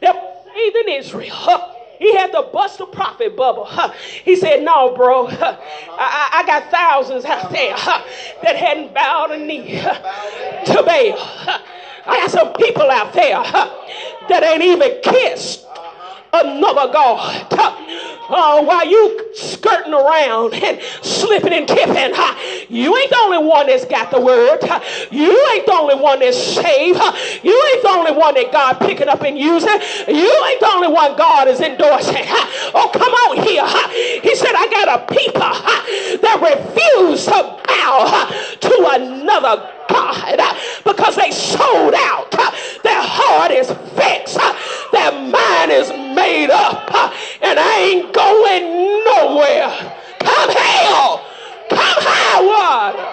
that 0.00 0.44
saved 0.54 0.76
in 0.76 0.88
Israel. 0.88 1.77
He 1.98 2.14
had 2.14 2.32
to 2.32 2.42
bust 2.52 2.80
a 2.80 2.86
prophet 2.86 3.36
bubble. 3.36 3.64
Huh. 3.64 3.92
He 4.24 4.36
said, 4.36 4.62
No, 4.62 4.94
bro, 4.94 5.26
huh. 5.26 5.56
I, 5.90 6.30
I, 6.32 6.46
got 6.46 6.70
thousands 6.70 7.24
out 7.24 7.50
there 7.50 7.74
huh, 7.76 8.02
that 8.42 8.56
hadn't 8.56 8.94
bowed 8.94 9.32
a 9.32 9.38
knee 9.38 9.80
to 9.80 10.82
Baal. 10.84 11.60
I 12.06 12.20
got 12.20 12.30
some 12.30 12.52
people 12.54 12.90
out 12.90 13.12
there 13.12 13.42
that 14.28 14.42
ain't 14.42 14.62
even 14.62 15.00
kissed 15.02 15.66
another 16.32 16.92
God. 16.92 17.48
Uh, 18.28 18.62
while 18.62 18.86
you 18.86 19.30
skirting 19.34 19.94
around 19.94 20.52
and 20.54 20.80
slipping 21.02 21.52
and 21.52 21.66
tipping, 21.66 22.12
uh, 22.14 22.38
you 22.68 22.94
ain't 22.96 23.10
the 23.10 23.16
only 23.16 23.38
one 23.38 23.66
that's 23.66 23.86
got 23.86 24.10
the 24.10 24.20
word. 24.20 24.58
Uh, 24.62 24.80
you 25.10 25.32
ain't 25.54 25.64
the 25.64 25.72
only 25.72 25.94
one 25.94 26.20
that's 26.20 26.36
saved. 26.36 26.98
Uh, 27.00 27.12
you 27.42 27.62
ain't 27.72 27.82
the 27.82 27.88
only 27.88 28.12
one 28.12 28.34
that 28.34 28.52
God 28.52 28.74
picking 28.80 29.08
up 29.08 29.22
and 29.22 29.38
using. 29.38 29.80
You 30.08 30.44
ain't 30.46 30.60
the 30.60 30.68
only 30.68 30.88
one 30.88 31.16
God 31.16 31.48
is 31.48 31.60
endorsing. 31.60 32.24
Oh, 32.74 32.90
come 32.92 33.12
on 33.12 33.36
here. 33.46 33.64
He 34.20 34.36
said, 34.36 34.52
I 34.54 34.68
got 34.70 35.00
a 35.00 35.14
people 35.14 35.40
that 36.20 36.38
refuse 36.42 37.24
to 37.24 37.58
bow 37.66 38.28
to 38.60 38.88
another 38.90 39.77
God 39.88 40.56
because 40.84 41.16
they 41.16 41.30
sold 41.30 41.94
out. 41.94 42.30
Their 42.82 43.02
heart 43.02 43.50
is 43.50 43.68
fixed. 43.96 44.38
Their 44.92 45.12
mind 45.12 45.72
is 45.72 45.90
made 46.14 46.50
up. 46.50 46.90
And 47.42 47.58
I 47.58 47.78
ain't 47.80 48.12
going 48.12 48.64
nowhere. 49.04 49.70
Come 50.20 50.50
hell. 50.50 51.24
Come 51.70 51.98
high 52.00 52.40
water. 52.44 53.08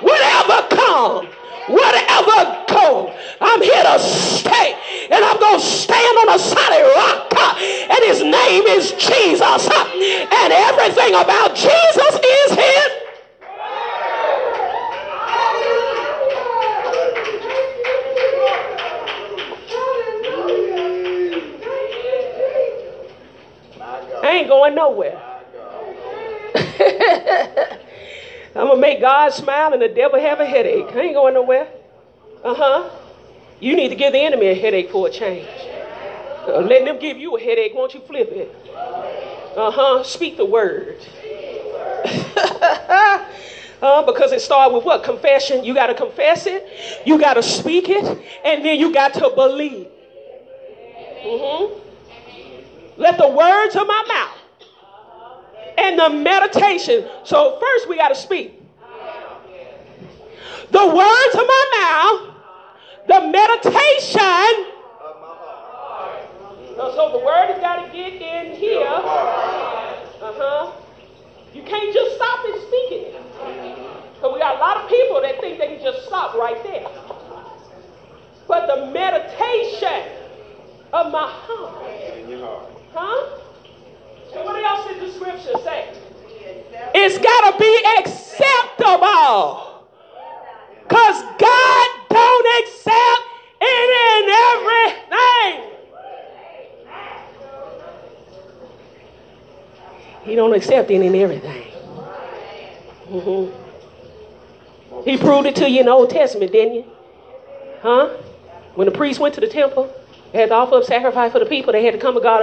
Whatever 0.00 0.68
come. 0.74 1.28
Whatever 1.66 2.64
go, 2.68 3.12
I'm 3.40 3.60
here 3.60 3.82
to 3.82 3.98
stay. 3.98 4.78
And 5.10 5.24
I'm 5.24 5.38
going 5.40 5.58
to 5.58 5.66
stand 5.66 6.18
on 6.18 6.36
a 6.36 6.38
solid 6.38 6.94
rock. 6.94 7.34
And 7.58 8.04
his 8.04 8.22
name 8.22 8.62
is 8.68 8.92
Jesus. 8.92 9.68
And 9.68 10.52
everything 10.52 11.14
about 11.14 11.56
Jesus 11.56 12.14
is 12.14 12.52
his. 12.52 12.92
I 24.22 24.40
ain't 24.40 24.48
going 24.48 24.74
nowhere. 24.74 25.22
I'm 28.56 28.68
gonna 28.68 28.80
make 28.80 28.95
God 29.06 29.32
smile 29.32 29.72
and 29.72 29.80
the 29.80 29.86
devil 29.86 30.18
have 30.18 30.40
a 30.40 30.44
headache. 30.44 30.86
I 30.92 31.02
ain't 31.02 31.14
going 31.14 31.34
nowhere. 31.34 31.68
Uh 32.42 32.54
huh. 32.54 32.90
You 33.60 33.76
need 33.76 33.90
to 33.90 33.94
give 33.94 34.12
the 34.12 34.18
enemy 34.18 34.48
a 34.48 34.54
headache 34.54 34.90
for 34.90 35.06
a 35.06 35.10
change. 35.12 35.46
Uh, 36.48 36.58
letting 36.58 36.86
them 36.86 36.98
give 36.98 37.16
you 37.16 37.36
a 37.36 37.40
headache, 37.40 37.72
won't 37.72 37.94
you 37.94 38.00
flip 38.00 38.32
it? 38.32 38.52
Uh 38.74 39.70
huh. 39.70 40.02
Speak 40.02 40.36
the 40.36 40.44
word. 40.44 40.98
Uh, 43.82 44.02
because 44.06 44.32
it 44.32 44.40
started 44.40 44.74
with 44.74 44.84
what? 44.86 45.04
Confession. 45.04 45.62
You 45.62 45.74
got 45.74 45.88
to 45.88 45.94
confess 45.94 46.46
it, 46.46 46.66
you 47.04 47.20
got 47.20 47.34
to 47.34 47.42
speak 47.42 47.90
it, 47.90 48.04
and 48.42 48.64
then 48.64 48.80
you 48.80 48.90
got 48.90 49.12
to 49.14 49.30
believe. 49.36 49.86
Mm-hmm. 51.22 51.78
Let 52.96 53.18
the 53.18 53.28
words 53.28 53.76
of 53.76 53.86
my 53.86 54.04
mouth 54.08 54.38
and 55.76 55.98
the 55.98 56.08
meditation. 56.08 57.06
So, 57.22 57.60
first 57.60 57.86
we 57.86 57.98
got 57.98 58.08
to 58.08 58.14
speak. 58.14 58.55
The 60.70 60.86
words 60.86 61.34
of 61.34 61.46
my 61.46 61.64
mouth, 61.80 62.34
the 63.06 63.20
meditation. 63.30 64.72
So, 66.76 67.10
the 67.12 67.24
word 67.24 67.48
has 67.50 67.60
got 67.60 67.86
to 67.86 67.92
get 67.92 68.14
in 68.14 68.54
here. 68.56 68.86
Uh 68.86 70.32
huh. 70.36 70.72
You 71.54 71.62
can't 71.62 71.94
just 71.94 72.16
stop 72.16 72.44
and 72.44 72.54
speak 72.62 72.92
it. 72.92 73.14
Because 74.14 74.32
we 74.34 74.40
got 74.40 74.56
a 74.56 74.58
lot 74.58 74.76
of 74.82 74.88
people 74.90 75.20
that 75.22 75.40
think 75.40 75.58
they 75.58 75.76
can 75.76 75.82
just 75.82 76.06
stop 76.06 76.34
right 76.34 76.62
there. 76.62 76.86
But 78.48 78.66
the 78.66 78.86
meditation 78.92 80.10
of 80.92 81.12
my 81.12 81.28
heart. 81.28 82.70
Huh? 82.92 83.38
So 84.32 84.44
what 84.44 84.62
else 84.62 84.88
did 84.88 85.00
the 85.00 85.12
scripture 85.12 85.58
say? 85.64 85.94
It's 86.94 87.18
got 87.18 87.52
to 87.52 87.58
be 87.58 87.84
acceptable. 88.00 89.65
Because 90.88 91.22
God 91.38 91.88
don't 92.10 92.46
accept 92.62 93.22
any 93.60 93.96
and 94.14 94.28
everything. 94.46 95.56
He 100.24 100.34
don't 100.34 100.54
accept 100.54 100.90
any 100.90 101.06
and 101.08 101.16
everything. 101.16 101.62
Mm-hmm. 103.08 103.62
He 105.04 105.16
proved 105.16 105.46
it 105.46 105.56
to 105.56 105.68
you 105.70 105.80
in 105.80 105.86
the 105.86 105.92
Old 105.92 106.10
Testament, 106.10 106.52
didn't 106.52 106.74
you? 106.74 106.84
Huh? 107.80 108.08
When 108.74 108.86
the 108.86 108.92
priest 108.92 109.20
went 109.20 109.34
to 109.36 109.40
the 109.40 109.48
temple, 109.48 109.92
they 110.32 110.40
had 110.40 110.48
to 110.50 110.54
offer 110.54 110.76
up 110.76 110.84
sacrifice 110.84 111.32
for 111.32 111.38
the 111.38 111.46
people. 111.46 111.72
They 111.72 111.84
had 111.84 111.94
to 111.94 112.00
come 112.00 112.14
to 112.14 112.20
God 112.20 112.42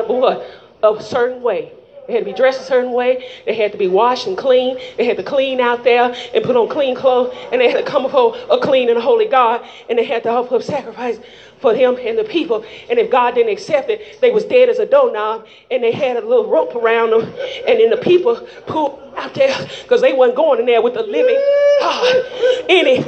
a 0.84 1.02
certain 1.02 1.42
way. 1.42 1.72
They 2.08 2.14
had 2.14 2.20
to 2.20 2.26
be 2.26 2.34
dressed 2.34 2.60
a 2.60 2.64
certain 2.64 2.92
way. 2.92 3.26
They 3.46 3.56
had 3.56 3.72
to 3.72 3.78
be 3.78 3.88
washed 3.88 4.28
and 4.28 4.38
clean. 4.38 4.78
They 4.98 5.06
had 5.06 5.18
to 5.18 5.24
clean 5.24 5.62
out 5.62 5.84
there 5.84 6.14
and 6.34 6.44
put 6.44 6.56
on 6.56 6.68
clean 6.70 6.96
clothes. 6.96 7.34
And 7.52 7.62
they 7.62 7.70
had 7.70 7.84
to 7.84 7.90
come 7.90 8.04
before 8.04 8.36
a 8.52 8.60
clean 8.60 8.90
and 8.90 9.00
holy 9.00 9.28
God. 9.28 9.66
And 9.90 9.98
they 9.98 10.04
had 10.06 10.24
to 10.24 10.30
offer 10.30 10.56
up 10.56 10.64
sacrifice 10.64 11.20
for 11.60 11.74
him 11.74 11.98
and 12.02 12.18
the 12.18 12.26
people. 12.26 12.66
And 12.90 13.00
if 13.00 13.10
God 13.10 13.36
didn't 13.36 13.54
accept 13.54 13.90
it, 13.90 14.20
they 14.20 14.32
was 14.32 14.44
dead 14.44 14.68
as 14.70 14.80
a 14.80 14.86
doorknob. 14.86 15.48
And 15.72 15.82
they 15.82 15.94
had 15.94 16.18
a 16.18 16.28
little 16.28 16.50
rope 16.50 16.76
around 16.76 17.12
them. 17.12 17.22
And 17.68 17.80
then 17.80 17.90
the 17.90 17.98
people 17.98 18.36
pulled 18.68 19.00
out 19.16 19.34
there 19.34 19.56
because 19.84 20.02
they 20.02 20.14
wasn't 20.14 20.36
going 20.36 20.60
in 20.60 20.66
there 20.66 20.82
with 20.82 20.96
the 20.96 21.04
living 21.04 21.40
God 21.80 22.26
any 22.70 23.06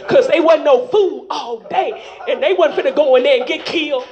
because 0.00 0.26
they 0.28 0.40
wasn't 0.40 0.64
no 0.64 0.86
food 0.88 1.26
all 1.30 1.60
day 1.68 2.02
and 2.28 2.42
they 2.42 2.54
wasn't 2.54 2.78
finna 2.78 2.94
go 2.94 3.16
in 3.16 3.22
there 3.22 3.38
and 3.38 3.46
get 3.46 3.64
killed. 3.64 4.06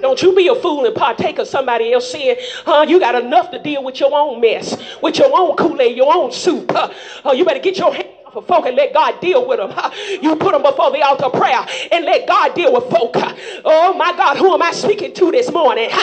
Don't 0.00 0.20
you 0.22 0.34
be 0.34 0.48
a 0.48 0.54
fool 0.54 0.84
and 0.86 0.94
partake 0.94 1.38
of 1.38 1.48
somebody 1.48 1.92
else's 1.92 2.12
sin. 2.12 2.36
Huh? 2.64 2.86
You 2.88 3.00
got 3.00 3.14
enough 3.14 3.50
to 3.50 3.58
deal 3.58 3.82
with 3.82 4.00
your 4.00 4.14
own 4.14 4.40
mess, 4.40 4.76
with 5.02 5.18
your 5.18 5.30
own 5.32 5.56
Kool-Aid, 5.56 5.96
your 5.96 6.14
own 6.14 6.32
soup. 6.32 6.70
Huh? 6.70 6.92
Oh, 7.24 7.32
you 7.32 7.44
better 7.44 7.60
get 7.60 7.78
your 7.78 7.94
hand 7.94 8.07
for 8.32 8.42
folk 8.42 8.66
and 8.66 8.76
let 8.76 8.92
God 8.94 9.20
deal 9.20 9.46
with 9.46 9.58
them. 9.58 9.72
You 10.22 10.36
put 10.36 10.52
them 10.52 10.62
before 10.62 10.90
the 10.90 11.02
altar 11.02 11.26
of 11.26 11.32
prayer 11.32 11.64
and 11.92 12.04
let 12.04 12.26
God 12.28 12.54
deal 12.54 12.72
with 12.72 12.84
folk. 12.90 13.16
Oh 13.64 13.94
my 13.94 14.12
God, 14.12 14.36
who 14.36 14.52
am 14.54 14.62
I 14.62 14.72
speaking 14.72 15.12
to 15.14 15.30
this 15.30 15.50
morning? 15.52 15.90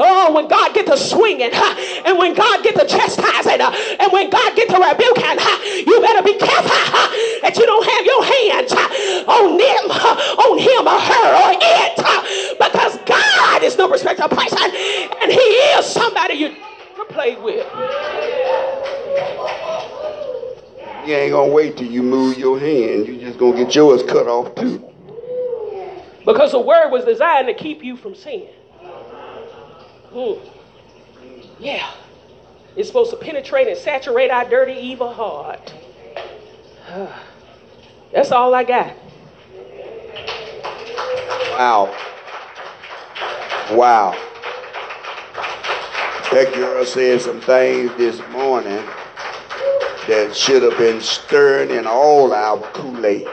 Oh, 0.00 0.32
when 0.34 0.48
God 0.48 0.74
get 0.74 0.86
to 0.86 0.96
swinging 0.96 1.50
and 1.52 2.18
when 2.18 2.34
God 2.34 2.62
get 2.62 2.74
to 2.76 2.86
chastising 2.86 3.60
and 3.60 4.12
when 4.12 4.30
God 4.30 4.56
get 4.56 4.68
to 4.70 4.78
rebuking, 4.78 5.38
you 5.86 6.00
better 6.00 6.22
be 6.22 6.34
careful 6.38 6.70
that 7.42 7.54
you 7.56 7.66
don't 7.66 7.86
have 7.86 8.04
your 8.06 8.22
hands 8.24 8.72
on 9.26 9.56
them, 9.58 9.84
on 9.90 10.58
him 10.58 10.82
or 10.86 11.00
her 11.00 11.28
or 11.42 11.50
it 11.58 12.58
because 12.58 12.98
God 13.04 13.62
is 13.62 13.76
no 13.78 13.88
respecter 13.90 14.24
of 14.24 14.30
person 14.30 14.58
and 15.22 15.32
he 15.32 15.38
is 15.78 15.86
somebody 15.86 16.34
you 16.34 16.48
can 16.96 17.06
play 17.08 17.36
with. 17.36 17.68
You 21.08 21.14
ain't 21.14 21.32
gonna 21.32 21.50
wait 21.50 21.78
till 21.78 21.90
you 21.90 22.02
move 22.02 22.36
your 22.36 22.60
hand. 22.60 23.06
You 23.06 23.18
just 23.18 23.38
gonna 23.38 23.56
get 23.56 23.74
yours 23.74 24.02
cut 24.02 24.26
off 24.26 24.54
too. 24.54 24.86
Because 26.26 26.52
the 26.52 26.60
word 26.60 26.90
was 26.90 27.06
designed 27.06 27.48
to 27.48 27.54
keep 27.54 27.82
you 27.82 27.96
from 27.96 28.14
sin. 28.14 28.46
Hmm. 30.12 30.34
Yeah. 31.58 31.90
It's 32.76 32.88
supposed 32.88 33.10
to 33.12 33.16
penetrate 33.16 33.68
and 33.68 33.78
saturate 33.78 34.30
our 34.30 34.46
dirty, 34.46 34.74
evil 34.74 35.10
heart. 35.10 35.72
That's 38.12 38.30
all 38.30 38.54
I 38.54 38.64
got. 38.64 38.94
Wow. 41.56 41.96
Wow. 43.70 44.10
That 46.32 46.52
girl 46.52 46.84
said 46.84 47.22
some 47.22 47.40
things 47.40 47.96
this 47.96 48.20
morning 48.28 48.84
that 50.08 50.34
should 50.34 50.62
have 50.62 50.78
been 50.78 51.02
stirring 51.02 51.70
in 51.70 51.86
all 51.86 52.32
our 52.32 52.58
Kool-Aid. 52.72 53.26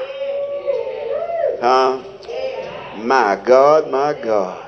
Huh? 1.61 2.03
My 2.97 3.39
God, 3.43 3.89
my 3.89 4.13
God. 4.13 4.61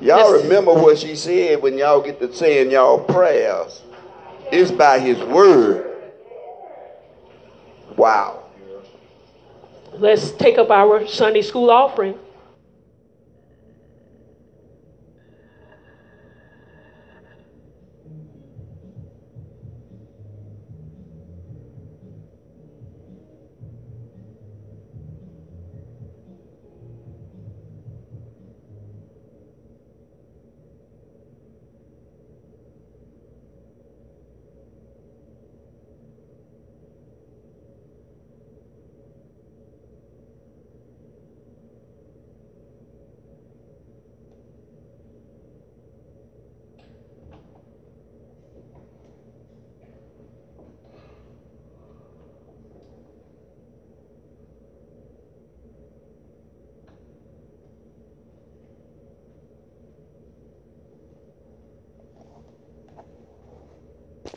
Y'all 0.00 0.34
remember 0.34 0.74
what 0.74 0.98
she 0.98 1.16
said 1.16 1.62
when 1.62 1.78
y'all 1.78 2.02
get 2.02 2.20
to 2.20 2.32
saying 2.32 2.70
y'all 2.70 3.02
prayers. 3.02 3.82
It's 4.52 4.70
by 4.70 4.98
his 4.98 5.18
word. 5.24 5.90
Wow. 7.96 8.44
Let's 9.94 10.32
take 10.32 10.58
up 10.58 10.70
our 10.70 11.06
Sunday 11.06 11.40
school 11.40 11.70
offering. 11.70 12.18